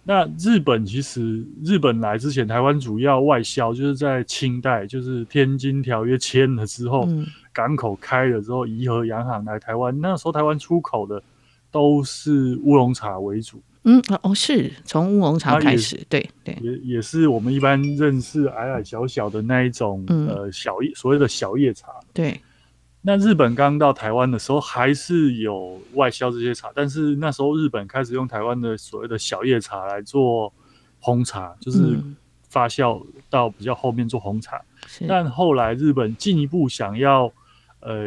[0.05, 9.97] 那日本其实日本来之前，台湾主要外销就是在清代，就是《天津条约》签了之后，嗯、港口开了之后，怡和洋行来台湾。
[10.01, 11.23] 那时候台湾出口的
[11.71, 13.63] 都是乌龙茶为主。
[13.85, 21.89] 嗯，哦，是从乌龙茶开始，也对对，也也是我们一般认识矮矮小小的那一种，嗯、呃，小叶所谓的小叶茶。
[22.13, 22.41] 对。
[23.05, 30.53] 那日本刚到台湾的时候，还是有外销这些茶，但是那时候日本开始用台湾的所谓的小叶茶来做
[31.01, 31.99] 红茶，就是
[32.49, 34.63] 发酵到比较后面做红茶。
[35.01, 37.33] 嗯、但后来日本进一步想要，
[37.81, 38.05] 呃，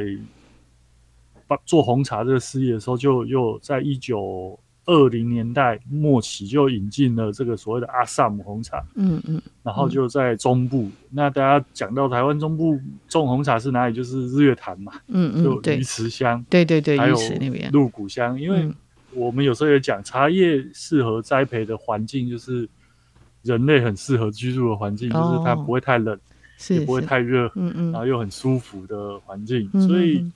[1.45, 4.57] 把做红茶这个事业的时候，就又在一九。
[4.87, 10.83] 二零年代末期就引进了这个所谓的阿萨姆红茶，嗯嗯，然后就在中部。
[10.83, 13.95] 嗯、那大家讲到台湾中部种红茶是哪里？
[13.95, 17.17] 就是日月潭嘛，嗯嗯，就鱼池乡，对对对，还有
[17.71, 18.39] 鹿谷乡。
[18.39, 18.71] 因为
[19.11, 22.69] 我们有时候也讲，茶叶适合栽培的环境就是
[23.41, 26.15] 人类很适合居住的环境，哦、就是它不会太冷，
[26.69, 29.67] 也不会太热，嗯嗯，然后又很舒服的环境。
[29.73, 30.31] 嗯嗯，所以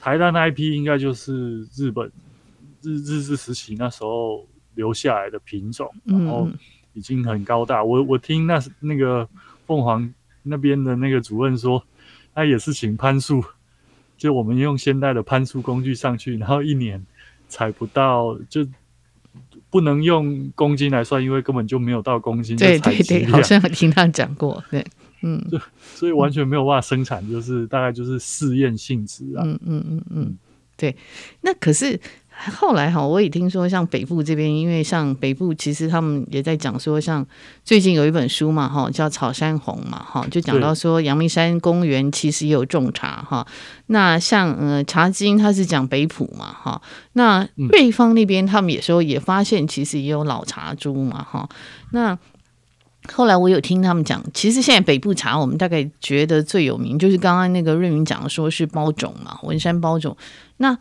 [0.00, 2.10] 台大那一批应该就是日本。
[2.84, 6.48] 日日治时期那时候留下来的品种，然后
[6.92, 7.80] 已经很高大。
[7.80, 9.26] 嗯、我我听那那个
[9.66, 11.82] 凤凰那边的那个主任说，
[12.34, 13.42] 他也是请攀树，
[14.18, 17.04] 就我们用现代的攀树工具上去，然后一年
[17.48, 18.66] 采不到，就
[19.70, 22.56] 不能用公斤来算，因为根本就没有到公斤。
[22.56, 24.84] 对对对，好像听他讲过，对，
[25.22, 25.58] 嗯，就
[25.94, 29.42] 所以完全没有办法生产，就是大概就是试验性质啊。
[29.44, 30.38] 嗯嗯嗯嗯，
[30.76, 30.94] 对，
[31.40, 32.00] 那可是。
[32.58, 37.24] 后来哈，我也听说，像北部这边，因为像北部，其实他们也在讲说，像
[37.64, 43.46] 最近有一本书嘛，哈，叫《草山红》嘛，哈，就讲到说，阳明山公园其实也有种茶，哈。
[43.86, 46.82] 那像呃《茶经》，它是讲北埔嘛，哈。
[47.14, 51.48] 那瑞芳那边，他们也说也发现，其实也有老茶株嘛，哈。
[51.92, 52.18] 那
[53.12, 60.16] 后来我有听他们讲，其实现在北部茶，我们大概觉得最有名，就是刚刚那个瑞云讲的，说是包种嘛，文山包种。
[60.58, 60.76] 那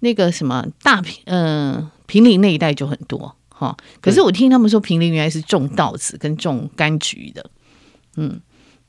[0.00, 3.76] 那个什么大平，嗯、呃，坪林那一带就很多哈。
[4.00, 7.50] 可是我听他们说，平林原来是种稻子跟种柑橘的，
[8.16, 8.40] 嗯。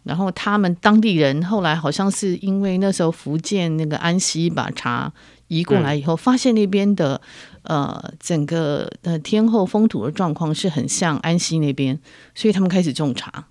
[0.04, 5.12] 然后他们当地人后来好像是因为那时候福建那个安溪把茶
[5.50, 7.20] 移过来以后，发现那边的
[7.64, 12.00] 呃整个呃天候风土的状况是很像安溪那边，
[12.34, 13.48] 所以他们开始种茶。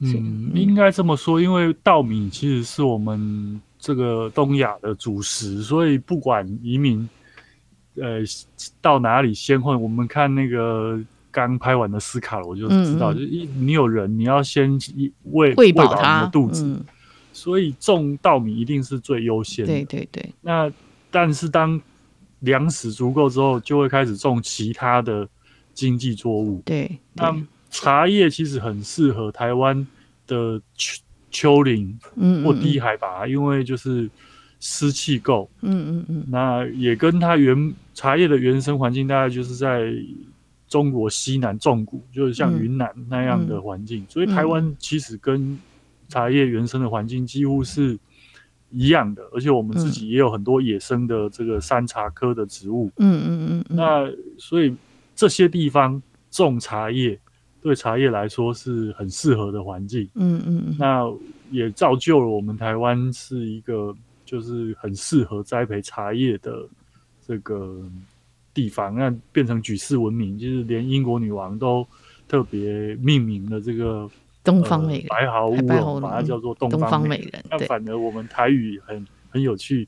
[0.00, 7.08] 嗯，应该这么说，因为稻米其实是我们这个东亚的主食，所以不管移民
[7.96, 8.20] 呃
[8.80, 10.98] 到哪里先混，我们看那个
[11.32, 14.78] 刚拍完的斯卡罗，我就知道，嗯嗯就一你有人，你要先
[15.32, 16.84] 喂喂饱你的肚子，嗯、
[17.32, 19.72] 所以种稻米一定是最优先的。
[19.72, 20.32] 对对对。
[20.40, 20.72] 那
[21.10, 21.78] 但是当
[22.38, 25.28] 粮食足够之后，就会开始种其他的
[25.74, 26.62] 经济作物。
[26.64, 27.42] 对，对那。
[27.74, 29.86] 茶叶其实很适合台湾
[30.26, 30.60] 的
[31.32, 31.98] 丘丘陵，
[32.44, 34.08] 或低海拔，嗯嗯嗯，因为就是
[34.60, 35.50] 湿气够。
[35.62, 36.24] 嗯嗯嗯。
[36.28, 39.92] 那也跟它原茶叶的原生环境，大概就是在
[40.68, 44.04] 中国西南重谷，就是像云南那样的环境。
[44.08, 45.58] 所以台湾其实跟
[46.08, 47.98] 茶叶原生的环境几乎是
[48.70, 52.92] 一样的，而且我们自己也有很多野生的这个山茶科的植物。
[52.98, 53.76] 嗯嗯嗯，嗯。
[53.76, 54.76] 那所以
[55.16, 57.18] 这些地方种茶叶。
[57.62, 61.08] 对茶叶来说是很适合的环境，嗯嗯，那
[61.50, 63.94] 也造就了我们台湾是一个
[64.24, 66.66] 就是很适合栽培茶叶的
[67.24, 67.80] 这个
[68.52, 71.86] 地方，那变成举世闻名，就是连英国女王都
[72.26, 74.10] 特别命名了这个
[74.42, 77.26] 东方美人、呃、白毫乌龙，把它叫做东方美人。
[77.26, 79.86] 美人那反而我们台语很很有趣，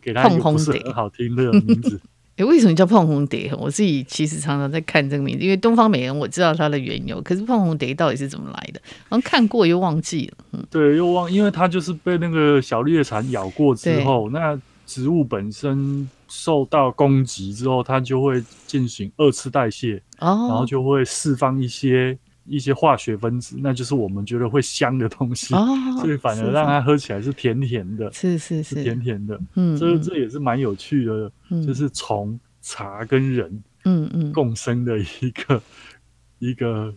[0.00, 2.00] 给它一个不是很好听的名字。
[2.36, 3.50] 哎，为什么叫胖红蝶？
[3.58, 8.80] 我自己其实常常在看这个名字，因为东方美人我知道它的缘由，可是胖红蝶到底是怎么来的？
[9.08, 10.44] 好像看过又忘记了。
[10.52, 22.18] 嗯，对，又忘，因为它就是被那个小绿叶蝉咬过之后，那植物本身受到攻击之后，它就会进行二次代谢，哦，然后就会释放一些。
[22.48, 25.66] 一些化学分子，那就是我们觉得会香的东西，哦、
[26.00, 29.38] 所以反而让它喝起来是甜甜的，是是是，是甜甜的。
[29.54, 36.94] 嗯，这这也是蛮有趣的，嗯、就是从茶跟人，嗯嗯，共生的一个、嗯嗯、一个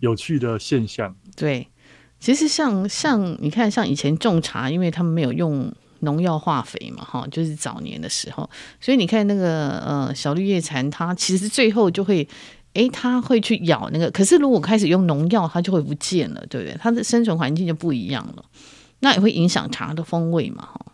[0.00, 1.14] 有趣的现象。
[1.36, 1.68] 对，
[2.18, 12.26] 其实像像你看，像以前种茶，因为他们没有用农药化肥嘛，哈，就是早年的时候，所以你看那个呃小绿叶蝉，它其实最后就会。
[12.74, 16.74] 诶，它会去咬那个，可是如果开始用农药，它就会不见了，对不对？
[16.80, 18.42] 它的生存环境就不一样了，
[19.00, 20.86] 那也会影响茶的风味嘛，哈。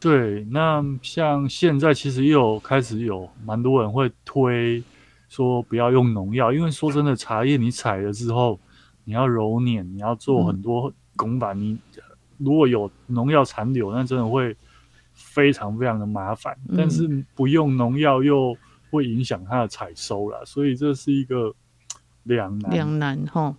[0.00, 4.82] 对，那像现在其实也有开始有蛮多人会推
[5.28, 8.58] 说不要用农药，因为说真的，茶叶你采了之后，
[9.04, 11.78] 你要揉捻，你要做很多工法，嗯、你
[12.38, 14.56] 如果有农药残留，那真的会
[15.12, 16.56] 非常非常的麻烦。
[16.70, 18.56] 嗯、但是不用农药又。
[18.94, 21.52] 会影响它的采收了，所以这是一个
[22.22, 22.70] 两难。
[22.70, 23.56] 两难哈，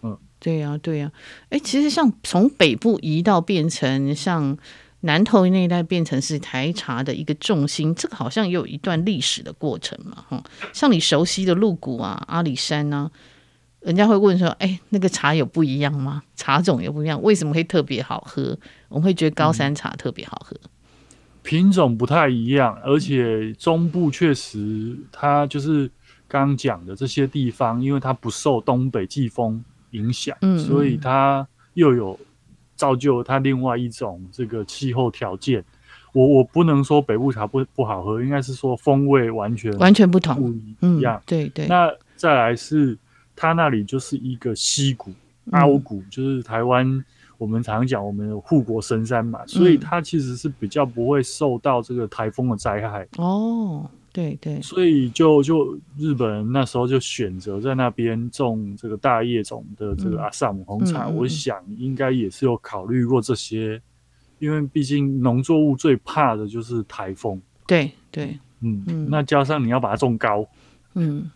[0.00, 1.50] 嗯，对呀、啊，对呀、啊。
[1.50, 4.56] 哎，其实像从北部移到变成像
[5.00, 10.42] 南投那一带变成是台茶的一个重心，这个好像也有一段历史的过程嘛，哈。
[10.72, 13.10] 像你熟悉的鹿谷啊、阿里山啊，
[13.80, 16.22] 人家会问说，哎，那个茶有不一样吗？
[16.34, 18.58] 茶种有不一样，为什么会特别好喝？
[18.88, 20.56] 我们会觉得高山茶特别好喝。
[20.62, 20.70] 嗯
[21.48, 25.90] 品种不太一样，而且中部确实，它就是
[26.28, 32.20] 刚刚讲的这些地方，因为它不受东北季风影响，嗯嗯，所以它又有
[32.76, 35.64] 造就它另外一种这个气候条件。
[36.12, 41.16] 我我不能说北部茶不不好喝，应该是说风味完全完全不同，不一样。
[41.16, 41.66] 嗯、对对。
[41.66, 42.94] 那再来是
[43.34, 45.14] 它那里就是一个溪谷、
[45.52, 47.02] 凹谷，就是台湾。
[47.38, 53.06] 我们常讲我们的护国神山嘛，所以它其实是比较不会受到这个台风的灾害。
[53.16, 54.60] 哦，对对。
[54.60, 63.80] 所以就就日本人那时候就选择在那边种这个大叶种的这个阿萨姆红茶，嗯、我想应该也是有考虑过这些，
[64.40, 67.40] 因为毕竟农作物最怕的就是台风。
[67.68, 70.44] 对对，嗯嗯，那加上你要把它种高，
[70.94, 71.30] 嗯，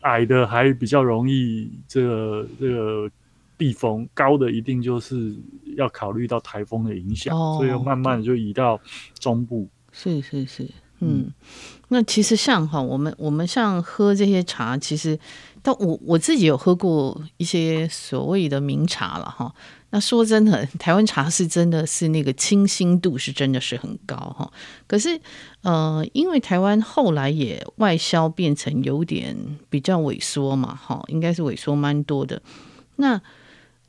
[0.00, 3.10] 矮的还比较容易这个这个。
[3.56, 5.34] 避风高的一定就是
[5.76, 8.80] 要考虑到台风的影响，哦、所以慢慢就移到
[9.18, 9.68] 中部。
[9.92, 10.64] 是是是，
[11.00, 11.32] 嗯，嗯
[11.88, 15.18] 那其实像哈，我们我们像喝这些茶，其实
[15.62, 19.54] 但我我自己有喝过一些所谓的名茶了哈。
[19.90, 24.52] 那说真的，台湾茶是真的是那个清新度是真的是很高哈。
[24.88, 25.20] 可是
[25.62, 29.36] 呃，因为台湾后来也外销变成有点
[29.70, 32.42] 比较萎缩嘛，哈，应该是萎缩蛮多的。
[32.96, 33.22] 那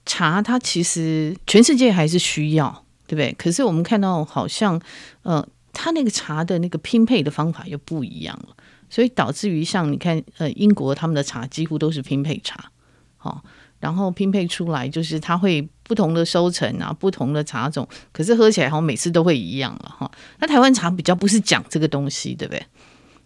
[0.06, 3.34] 茶它其实全世界还是需要，对不对？
[3.38, 4.80] 可是我们看到好像，
[5.24, 8.56] 呃，它那个茶的那个拼配的方法又不一样了，
[8.90, 12.72] 所以导致于像你看，呃，英国他们的茶几乎都是拼配茶，
[13.18, 13.42] 好、哦，
[13.80, 20.12] 然后拼配出来就是它会不同的收成啊，不同的茶种，可是喝起来好像每次都会一样了哈、哦。
[20.40, 22.64] 那台湾茶比较不是讲这个东西，对不对？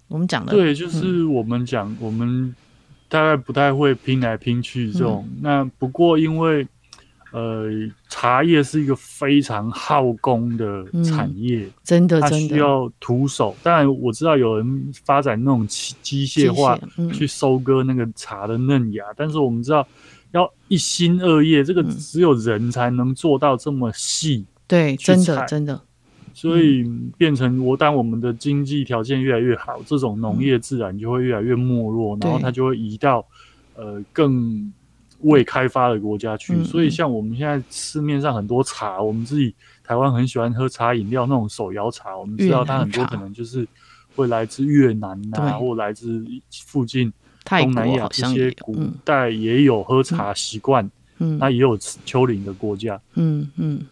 [0.08, 2.56] 我们讲的对，就是我们讲、嗯、我们。
[3.10, 6.66] 大概不太会拼来拼去这种，嗯、那不过因为
[7.32, 7.70] 呃，
[8.08, 13.56] 茶叶是一个非常耗工的产业，嗯、真的，真的，它需要徒手。
[13.62, 16.80] 当然，我知道有人发展那种机械化
[17.14, 19.88] 去收割那个茶的嫩芽，嗯、但是我们知道
[20.32, 24.46] 要一心二业，这个只有人才能做到这么细。
[24.68, 25.80] 对，真的，真的。
[26.40, 33.26] 所以变成我，当我们的经济条件越来越好，这种农业自然就会越来越没落，然后它就会移到
[33.76, 34.72] 呃更。
[35.24, 43.68] 未开发的国家去，嗯、所以像我们现在市面上很多茶，嗯、我们自己台湾很喜欢喝茶饮料那种手摇茶，我们知道它很多可能就是
[44.16, 46.26] 会来自越南呐、啊，或来自
[46.66, 47.12] 附近
[47.44, 53.86] 东南亚这些古代也有喝茶习惯，嗯，那也有丘陵的国家，嗯嗯嗯，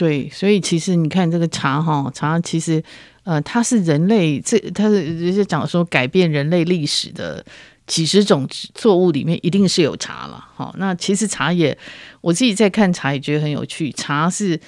[0.00, 2.82] 对，所以其实你看这个茶哈，茶其实
[3.24, 7.44] 呃，它是人类这它是人家讲说改变人类历史的。
[7.86, 11.76] 几十种作物里面一定是有茶了，好，那其实茶叶，
[12.20, 13.90] 我自己在看茶也觉得很有趣。
[13.90, 14.60] 茶是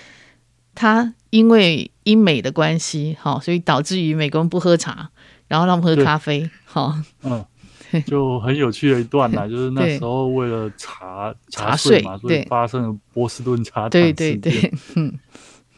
[0.74, 5.08] 它因为英美的关系，好，所以导致于美国人不喝茶，
[5.46, 7.44] 然后让他们喝咖啡，好，嗯，
[8.07, 15.18] 就很有趣的一段啦，就是那时候为了茶茶税嘛，所以发生了波士顿茶对对对， 嗯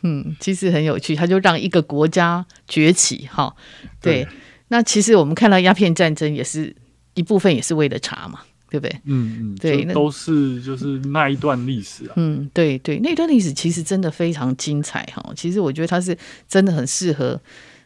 [0.02, 3.54] 嗯，其实很有趣，他就让一个国家崛起，哈，
[4.00, 4.26] 对，
[4.68, 6.74] 那其实我们看到鸦片战争也是。
[7.16, 9.00] 一部分也是为了茶嘛，对不对？
[9.04, 12.14] 嗯嗯，对，都是就是那一段历史啊。
[12.16, 15.24] 嗯，对对，那段历史其实真的非常精彩哈。
[15.36, 17.40] 其实我觉得它是真的很适合，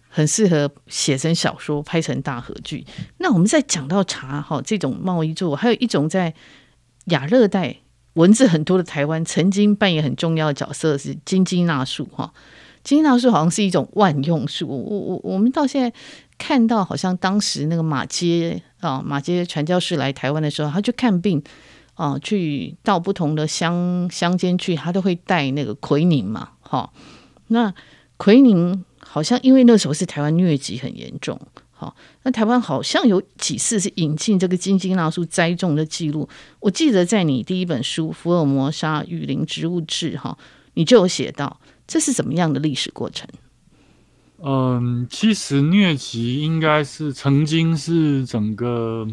[0.09, 2.85] 很适合写成小说、拍成大合剧。
[3.19, 6.35] 那我们再讲到茶哈，这种贸易作物，还有一种在
[7.07, 7.77] 亚热带
[8.15, 12.33] 蚊子很多的台湾，曾经扮演很重要的角色是金鸡纳树哈。
[12.83, 15.93] 金鸡纳树好像是一种万用树，我我我们到现在。
[16.39, 21.43] 看到好像当时那个马街啊，马街传教士来台湾的时候，他去看病
[21.95, 26.93] 啊，去到不同的乡乡间去，他都会带那个奎宁嘛，哈。
[27.49, 27.75] 那
[28.19, 31.41] 奎宁好像因为那时候是台湾疟疾很严重，
[31.73, 36.29] 好，那台湾好像有几次是引进这个金鸡纳树栽种的记录。
[36.61, 40.37] 我记得在你第一本书《福尔摩沙雨林植物志》哈，
[40.75, 43.27] 你就有写到这是怎么样的历史过程。
[44.41, 49.09] 嗯，其实疟疾应该是曾经是整个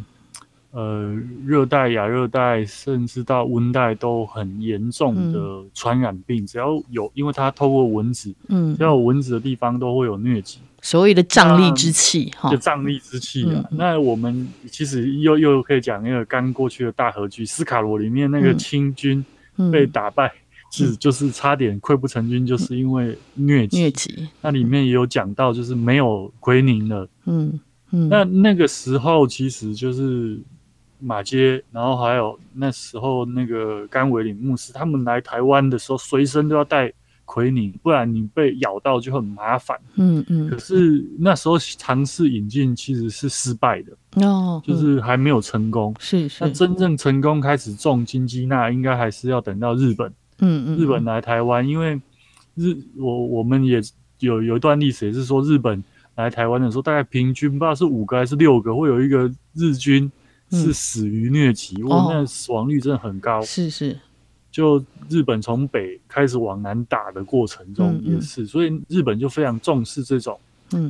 [0.75, 1.15] 呃
[1.45, 6.43] 热带、亚热带，甚至到温带都很严重的传染病。
[6.43, 10.59] 嗯、只要有，因为它透过蚊子，嗯，只要有蚊子的地方都会有疟疾。
[10.81, 13.63] 所谓的瘴疠之气，哈，就瘴疠之气啊。
[13.71, 19.23] 嗯、那我们其实又又可以讲那个刚过去的大河剧《斯卡罗》里面那个清军
[19.71, 20.31] 被打败。
[20.71, 23.77] 是，就是差点溃不成军，就是因为疟疾。
[23.77, 27.07] 疟疾，那里面也有讲到，就是没有奎宁了。
[27.25, 27.57] 嗯
[27.91, 28.09] 嗯。
[28.09, 30.37] 那那个时候其实就是
[30.99, 36.91] 马街，然后还有那时候那个甘维林牧师，他们来台湾的时候，随身都要带
[37.25, 39.79] 奎宁，不然你被咬到就很麻烦。
[39.95, 40.49] 嗯嗯。
[40.49, 44.25] 可是那时候尝试引进其实是失败的。
[44.25, 44.61] 哦。
[44.65, 45.95] 就是还没有成功。
[45.99, 46.43] 是是。
[46.43, 50.11] 那真正成功开始种金鸡纳，应该还是要等到日本。
[50.39, 51.99] 嗯嗯，日本来台湾，因为
[52.55, 53.81] 日我我们也
[54.19, 55.83] 有有一段历史，也是说日本
[56.15, 60.11] 来台湾的时候，大概平均不知道是五个还是六个，会有一个日军
[60.51, 63.41] 是死于疟疾，哇、嗯，那死亡率真的很高。
[63.41, 63.99] 是是，
[64.51, 70.39] 就日本从北开始往南打的过程中也是，嗯嗯，所以日本就非常重视这种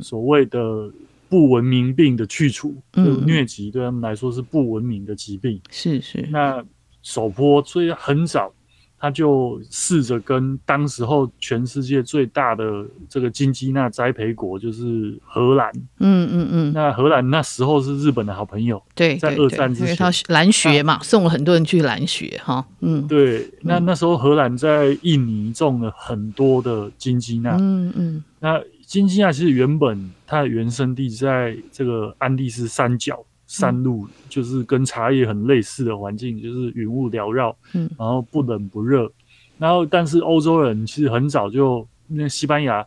[0.02, 0.90] 所谓的
[1.28, 2.74] 不文明病的去除。
[2.92, 5.60] 疟疾对他们来说是不文明的疾病。
[5.70, 6.64] 是是，那
[7.02, 8.52] 首波所以很早。
[8.98, 15.70] 他就试着跟当时候全世界最大的这个金鸡纳栽培国，就是荷兰。
[15.98, 16.72] 嗯嗯嗯。
[16.72, 18.82] 那荷兰那时候是日本的好朋友。
[18.94, 22.66] 对，在二战之前，因为他蓝学嘛，送了很多人去蓝学哈。
[22.80, 23.48] 嗯，对。
[23.60, 27.56] 那那时候荷兰在印尼种了很多的金鸡纳。
[27.60, 28.24] 嗯嗯。
[28.40, 33.24] 那金鸡纳其实原本它的原生地在这个安第斯山脚。
[33.46, 39.10] 山路就是跟茶叶很类似的环境，就是云雾缭绕，嗯，然后不冷不热，
[39.58, 42.84] 然后但是欧洲人其实很早就那西班牙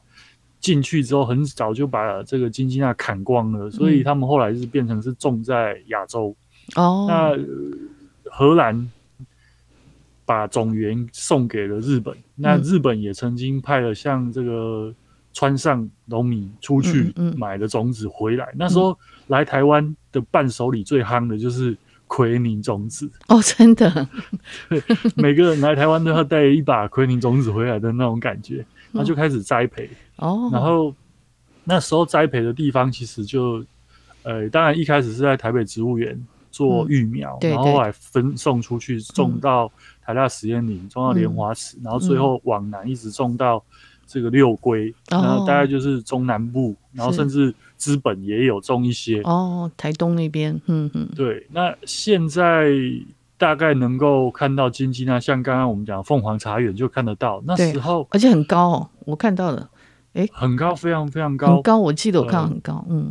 [0.60, 6.36] 进去之后，很早就把这个金鸡纳砍光了，所以他们后来是变成是种在亚洲。
[6.76, 7.38] 哦，那
[8.32, 8.92] 荷兰
[10.26, 14.94] 把种源送给了日本，那日本也曾经派了像这个。
[15.32, 18.98] 川上农民出去买的种子回来，那时候
[19.30, 21.76] 来台湾的伴手礼最夯的就是
[22.08, 23.10] 奎宁种子。
[23.28, 24.08] 哦，真的，
[24.68, 24.84] 对，
[25.16, 29.90] 每个人来台湾都要带一把奎宁种子回来的那种感觉，那就开始栽培。
[30.18, 30.50] 哦。
[30.52, 30.94] 然后
[31.64, 33.64] 那时候栽培的地方其实就，
[34.24, 36.20] 呃，当然一开始是在台北植物园，
[36.50, 39.72] 做育苗，嗯、然后后来分送出去种到
[40.02, 43.64] 台大实验林，种到莲花池，然后最后往南一直种到
[44.08, 49.22] 这个六龟，然后大概就是中南部，然后甚至资本也有种一些。
[49.22, 52.70] 哦，台东那边，嗯嗯，对，那现在。
[53.40, 59.70] 大概能够看到金鸡那，像刚刚我们讲凤凰茶园就看得到，那时候而且很高哦，我看到了，
[60.12, 63.06] 哎，很高，非常非常高，很高，我记得我看很高，呃、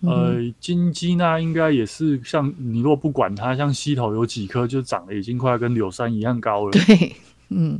[0.00, 7.14] 嗯，呃，金鸡呢应该也是像你若不管它，像溪头有几棵就长得已经快要跟柳杉一样高了，对，
[7.50, 7.78] 嗯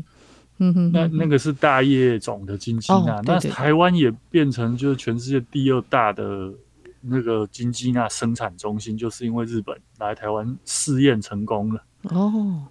[0.62, 6.52] 嗯哼，那那个是大叶种的金鸡纳，哦、那台湾也变成就是全世界第二大的。
[7.04, 11.82] 那个金鸡纳生产中心，就是因为日本来台湾试验成功了。
[12.10, 12.62] 哦，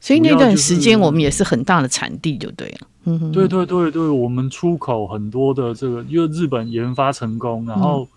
[0.00, 2.88] 所以那段时间我们也是很大的产地，就对了。
[3.04, 8.08] 嗯哼，对对对对，我们出口很多的这个，因为日本研发成功，然后、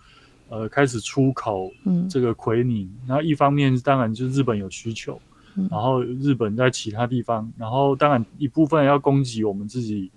[0.48, 1.70] 嗯、呃开始出口
[2.08, 5.29] 这个奎宁，嗯、然后一方面当然就是日本有需求，嗯、
[5.70, 10.10] 然后日本在其他地方，然后当然一部分要供给我们自己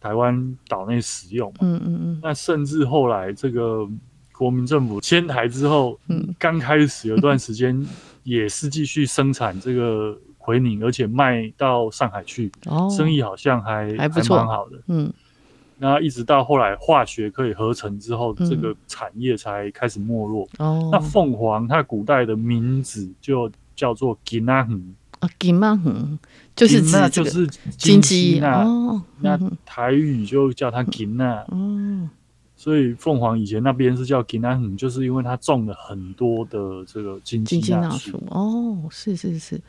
[0.00, 1.52] 台湾岛内使用。
[1.60, 3.88] 嗯嗯嗯，那甚至后来这个。
[4.34, 7.86] 国民政府迁台之后，嗯，刚开始有段时间
[8.24, 15.12] 也是继续生产这个奎宁，而且卖到上海去，哦，生意好像还还不错，蛮好的，嗯。
[15.78, 20.48] 那一直到后来化学可以合成之后，嗯、这个产业才开始没落。
[20.58, 24.94] 哦，那凤凰它古代的名字就叫做金纳园。
[25.20, 26.18] 啊，金纳园
[26.56, 27.46] 就是指这个就是
[27.76, 32.10] 金鸡哦，那台语就叫它金纳，嗯。
[32.54, 38.22] 所以凤凰以前那边是叫金纳园，就是因为它种了很多的这个金鸡纳树。
[38.28, 39.60] 哦，是是是，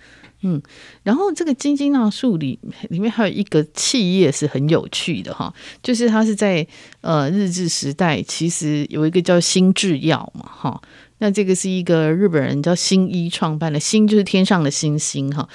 [0.41, 0.61] 嗯，
[1.01, 5.51] 然后这个金鸡纳树里里面还有一个企业是很有趣的哈，
[5.81, 6.67] 就是它是在
[7.01, 10.79] 呃日治时代，其实有一个叫新制药嘛哈，
[11.23, 15.47] 那这个是一个日本人叫新一创办的，新就是天上的星星哈。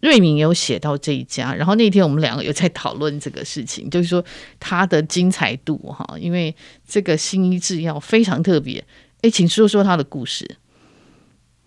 [0.00, 4.24] 瑞敏有写到这一家，然后那天我们两个有在讨论这个事情，就是说
[4.58, 6.56] 它的精彩度哈，因为
[6.88, 8.82] 这个新一制药非常特别，
[9.20, 10.56] 哎，请说说他的故事。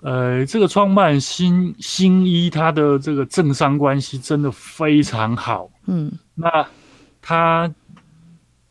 [0.01, 6.67] 呃，这个创办新新一，他的这个政商关系真的非常好，嗯，那
[7.21, 7.71] 他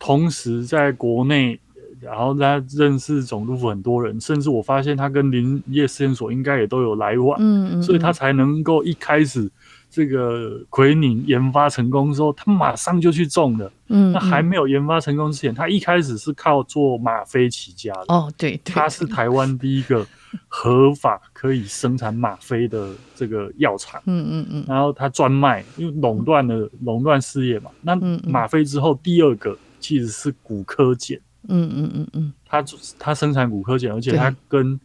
[0.01, 1.61] 同时在国内。
[2.03, 9.49] 然后他认识总督府很多人，甚至我发现他跟林业试验所应该也都有来往，嗯，嗯，所以他才能够一开始
[9.89, 20.05] 这个奎宁研发成功之后，他马上就去种了，嗯，那还没有研发成功之前，他一开始是靠做吗啡起家的，哦，对，对，他是台湾第一个
[20.49, 27.95] 合法可以生产吗啡的这个药厂，嗯嗯嗯，然后他专卖，因为垄断了垄断事业嘛，那
[28.29, 31.21] 吗啡之后第二个其实是骨科碱。
[31.49, 32.65] 嗯嗯嗯嗯，他
[32.99, 34.79] 他生产骨科碱，而且他跟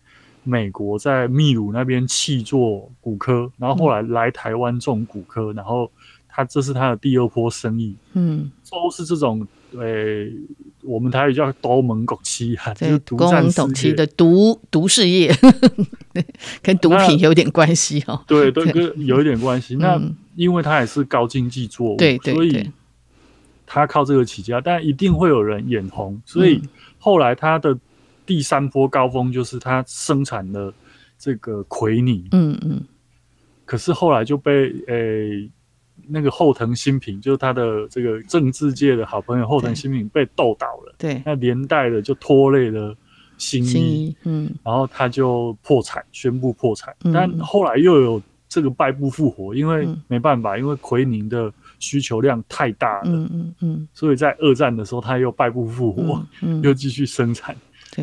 [0.43, 5.91] 美国在秘鲁那边弃做骨科，然后后来来台湾种骨科，然后
[6.28, 7.95] 他这是他的第二波生意。
[8.14, 10.34] 嗯，都是这种呃、欸，
[10.84, 15.36] 我们台语叫独门国企啊，就是独占事业的独独事业，
[16.62, 18.24] 跟毒品有点关系哦。
[18.26, 19.76] 对都，跟有一点关系。
[19.76, 20.01] 那
[20.36, 22.72] 因为它也是高经济作物，对对对，所以。
[23.70, 26.61] 他靠这个起家，但一定会有人眼红，所以
[26.97, 27.78] 后来他的
[28.26, 30.74] 第三波高峰就是他生产了
[31.20, 32.82] 这个奎宁，嗯嗯，
[33.65, 35.51] 可是后来就被诶、欸、
[36.07, 42.95] 那个后藤新平，就是他的这个政治界的好朋友后藤新平被斗倒了，对，那连带的就拖累了
[43.38, 51.51] 新一，嗯，然后他就破产，宣布破产，但后来又有这个败部复活，因为没办法，因为奎宁的。
[51.80, 57.56] 需求量太大了，嗯嗯嗯，所以在二战的时候，他又败不复活，嗯，又继续生产，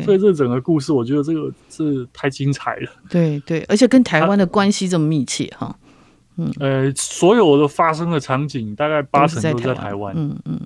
[0.03, 5.75] 所以这整个故事，我觉得这个是太精彩了，对对，而且跟台湾的关系这么密切哈，
[6.37, 10.59] 嗯，呃，所有的发生的场景大概八成都在台湾，嗯嗯，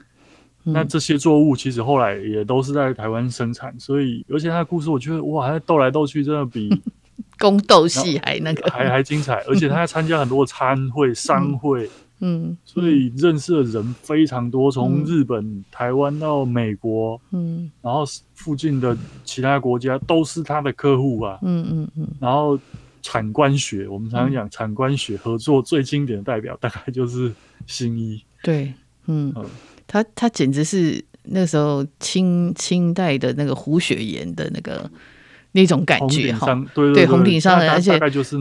[0.64, 6.70] 那这些作物其实后来也都是在台湾生产，所以而且他的故事，我觉得哇，他斗来斗去，真的比
[7.40, 8.70] 宫斗戏还那个。
[8.70, 11.86] 还还精彩，而且他还参加很多参会、 商会。
[11.86, 11.90] 嗯，
[12.66, 18.04] 所以认识的人非常多，从日本、嗯、台湾到美国，嗯，然后
[18.34, 22.60] 附近的其他国家都是他的客户啊，嗯嗯嗯，然后
[23.02, 27.34] 产官学，我们常常讲产官学合作最经典的代表，大概就是
[27.68, 28.74] 新一，对，
[29.08, 29.46] 嗯，嗯。
[29.88, 34.90] 他他简直是那时候清清代的那个胡雪岩的那个。
[35.52, 38.00] 那种感觉哈，对对，红顶上的，而且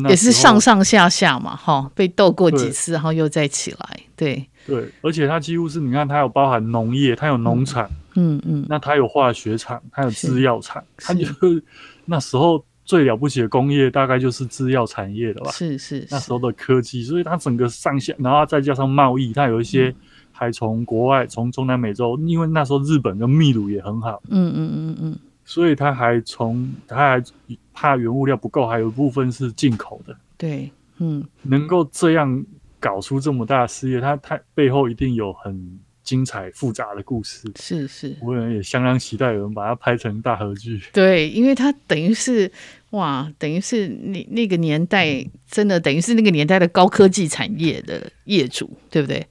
[0.08, 4.46] 也是上上下下嘛，哈，被斗过几次，然后又再起来，对。
[4.66, 11.64] 对，而且它几乎是你看，它有包含农业，它有农场，嗯嗯，那它有化学厂，它有制药厂，它就是
[12.04, 15.50] 那时候最了不起的工业大概就是制药产业了吧？
[15.52, 19.94] 是是，是，那时候的科技，所以它整个上下，然后再加上贸易，它有一些
[20.32, 25.18] 还从国外，从中南美洲，因为那时候日本跟秘鲁也很好，嗯嗯嗯嗯，
[25.48, 27.24] 所以他还从他还
[27.72, 30.14] 怕原物料不够，还有一部分是进口的。
[30.36, 32.44] 对，嗯，能够这样
[32.78, 35.80] 搞出这么大的事业，他他背后一定有很。
[36.04, 40.80] 精彩复杂的故事是是，我也相当期待有人把它拍成大合剧。
[40.90, 42.50] 对，因为它等于是
[42.92, 49.26] 哇，等于是那那个年代真的等于是那个年代的高科技产业的业主，对不对？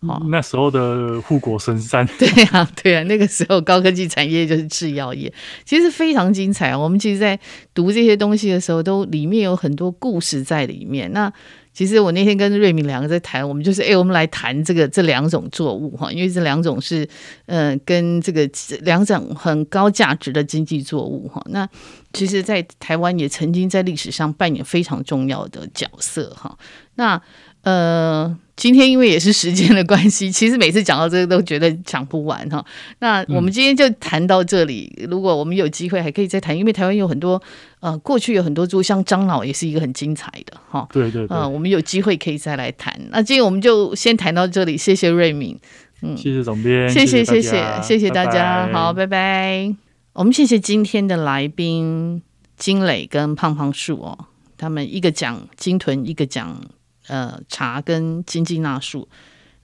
[0.00, 2.06] 哦，那时候的护国神山。
[2.18, 5.32] 对啊，对啊，那个时候高科技产业就是制药业，
[5.64, 6.76] 其实非常精彩。
[6.76, 7.36] 我们其实，在
[7.74, 11.12] 读这些东西的时候，都里面有很多故事在里面。
[11.12, 11.32] 那
[11.72, 17.08] 其实我那天跟瑞敏两个在谈，我们就是哎，我们来谈这个这两种作物哈，因为这两种是
[17.46, 18.48] 呃跟这个
[18.82, 21.44] 两种很高价值的经济作物哈。
[21.50, 21.68] 那
[22.12, 26.56] 其实，在台湾也曾经在历史上扮演非常重要的角色哈。
[26.94, 27.20] 那
[27.62, 28.38] 呃。
[28.58, 32.62] 今天因为也是时间的关系， 其实每次讲到这个都觉得讲不完哈。
[32.98, 37.40] 那我们今天就谈到这里，嗯、如果我们有机会还可以再谈，因为台湾有很多
[37.78, 40.88] 呃过去有很多猪，像樟脑也是一个很精彩的哈。
[40.92, 42.92] 对对对，呃，我们有机会可以再来谈。
[43.12, 45.56] 那今天我们就先谈到这里，谢谢瑞敏，
[46.02, 49.72] 嗯，谢谢总编，谢谢谢谢谢谢大家，拜拜好，拜拜。
[50.14, 52.20] 我们谢谢今天的来宾
[52.56, 54.18] 金磊跟胖胖树哦，
[54.56, 56.60] 他们一个讲鲸豚，一个讲。
[57.08, 59.08] 呃，茶跟经济纳数。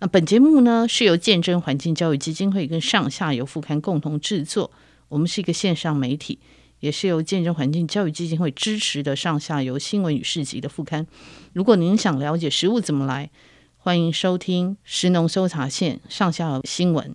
[0.00, 4.70] 那本节目呢是由见证环境教育基金会跟上下游副刊共同制作。
[5.08, 6.40] 我们是一个线上媒体，
[6.80, 11.06] 也是由见证环境教育基金会支持的上下游新闻与市集的副刊。
[11.52, 13.30] 如果您想了解食物怎么来，
[13.76, 17.14] 欢迎收听食农搜查线上下游新闻。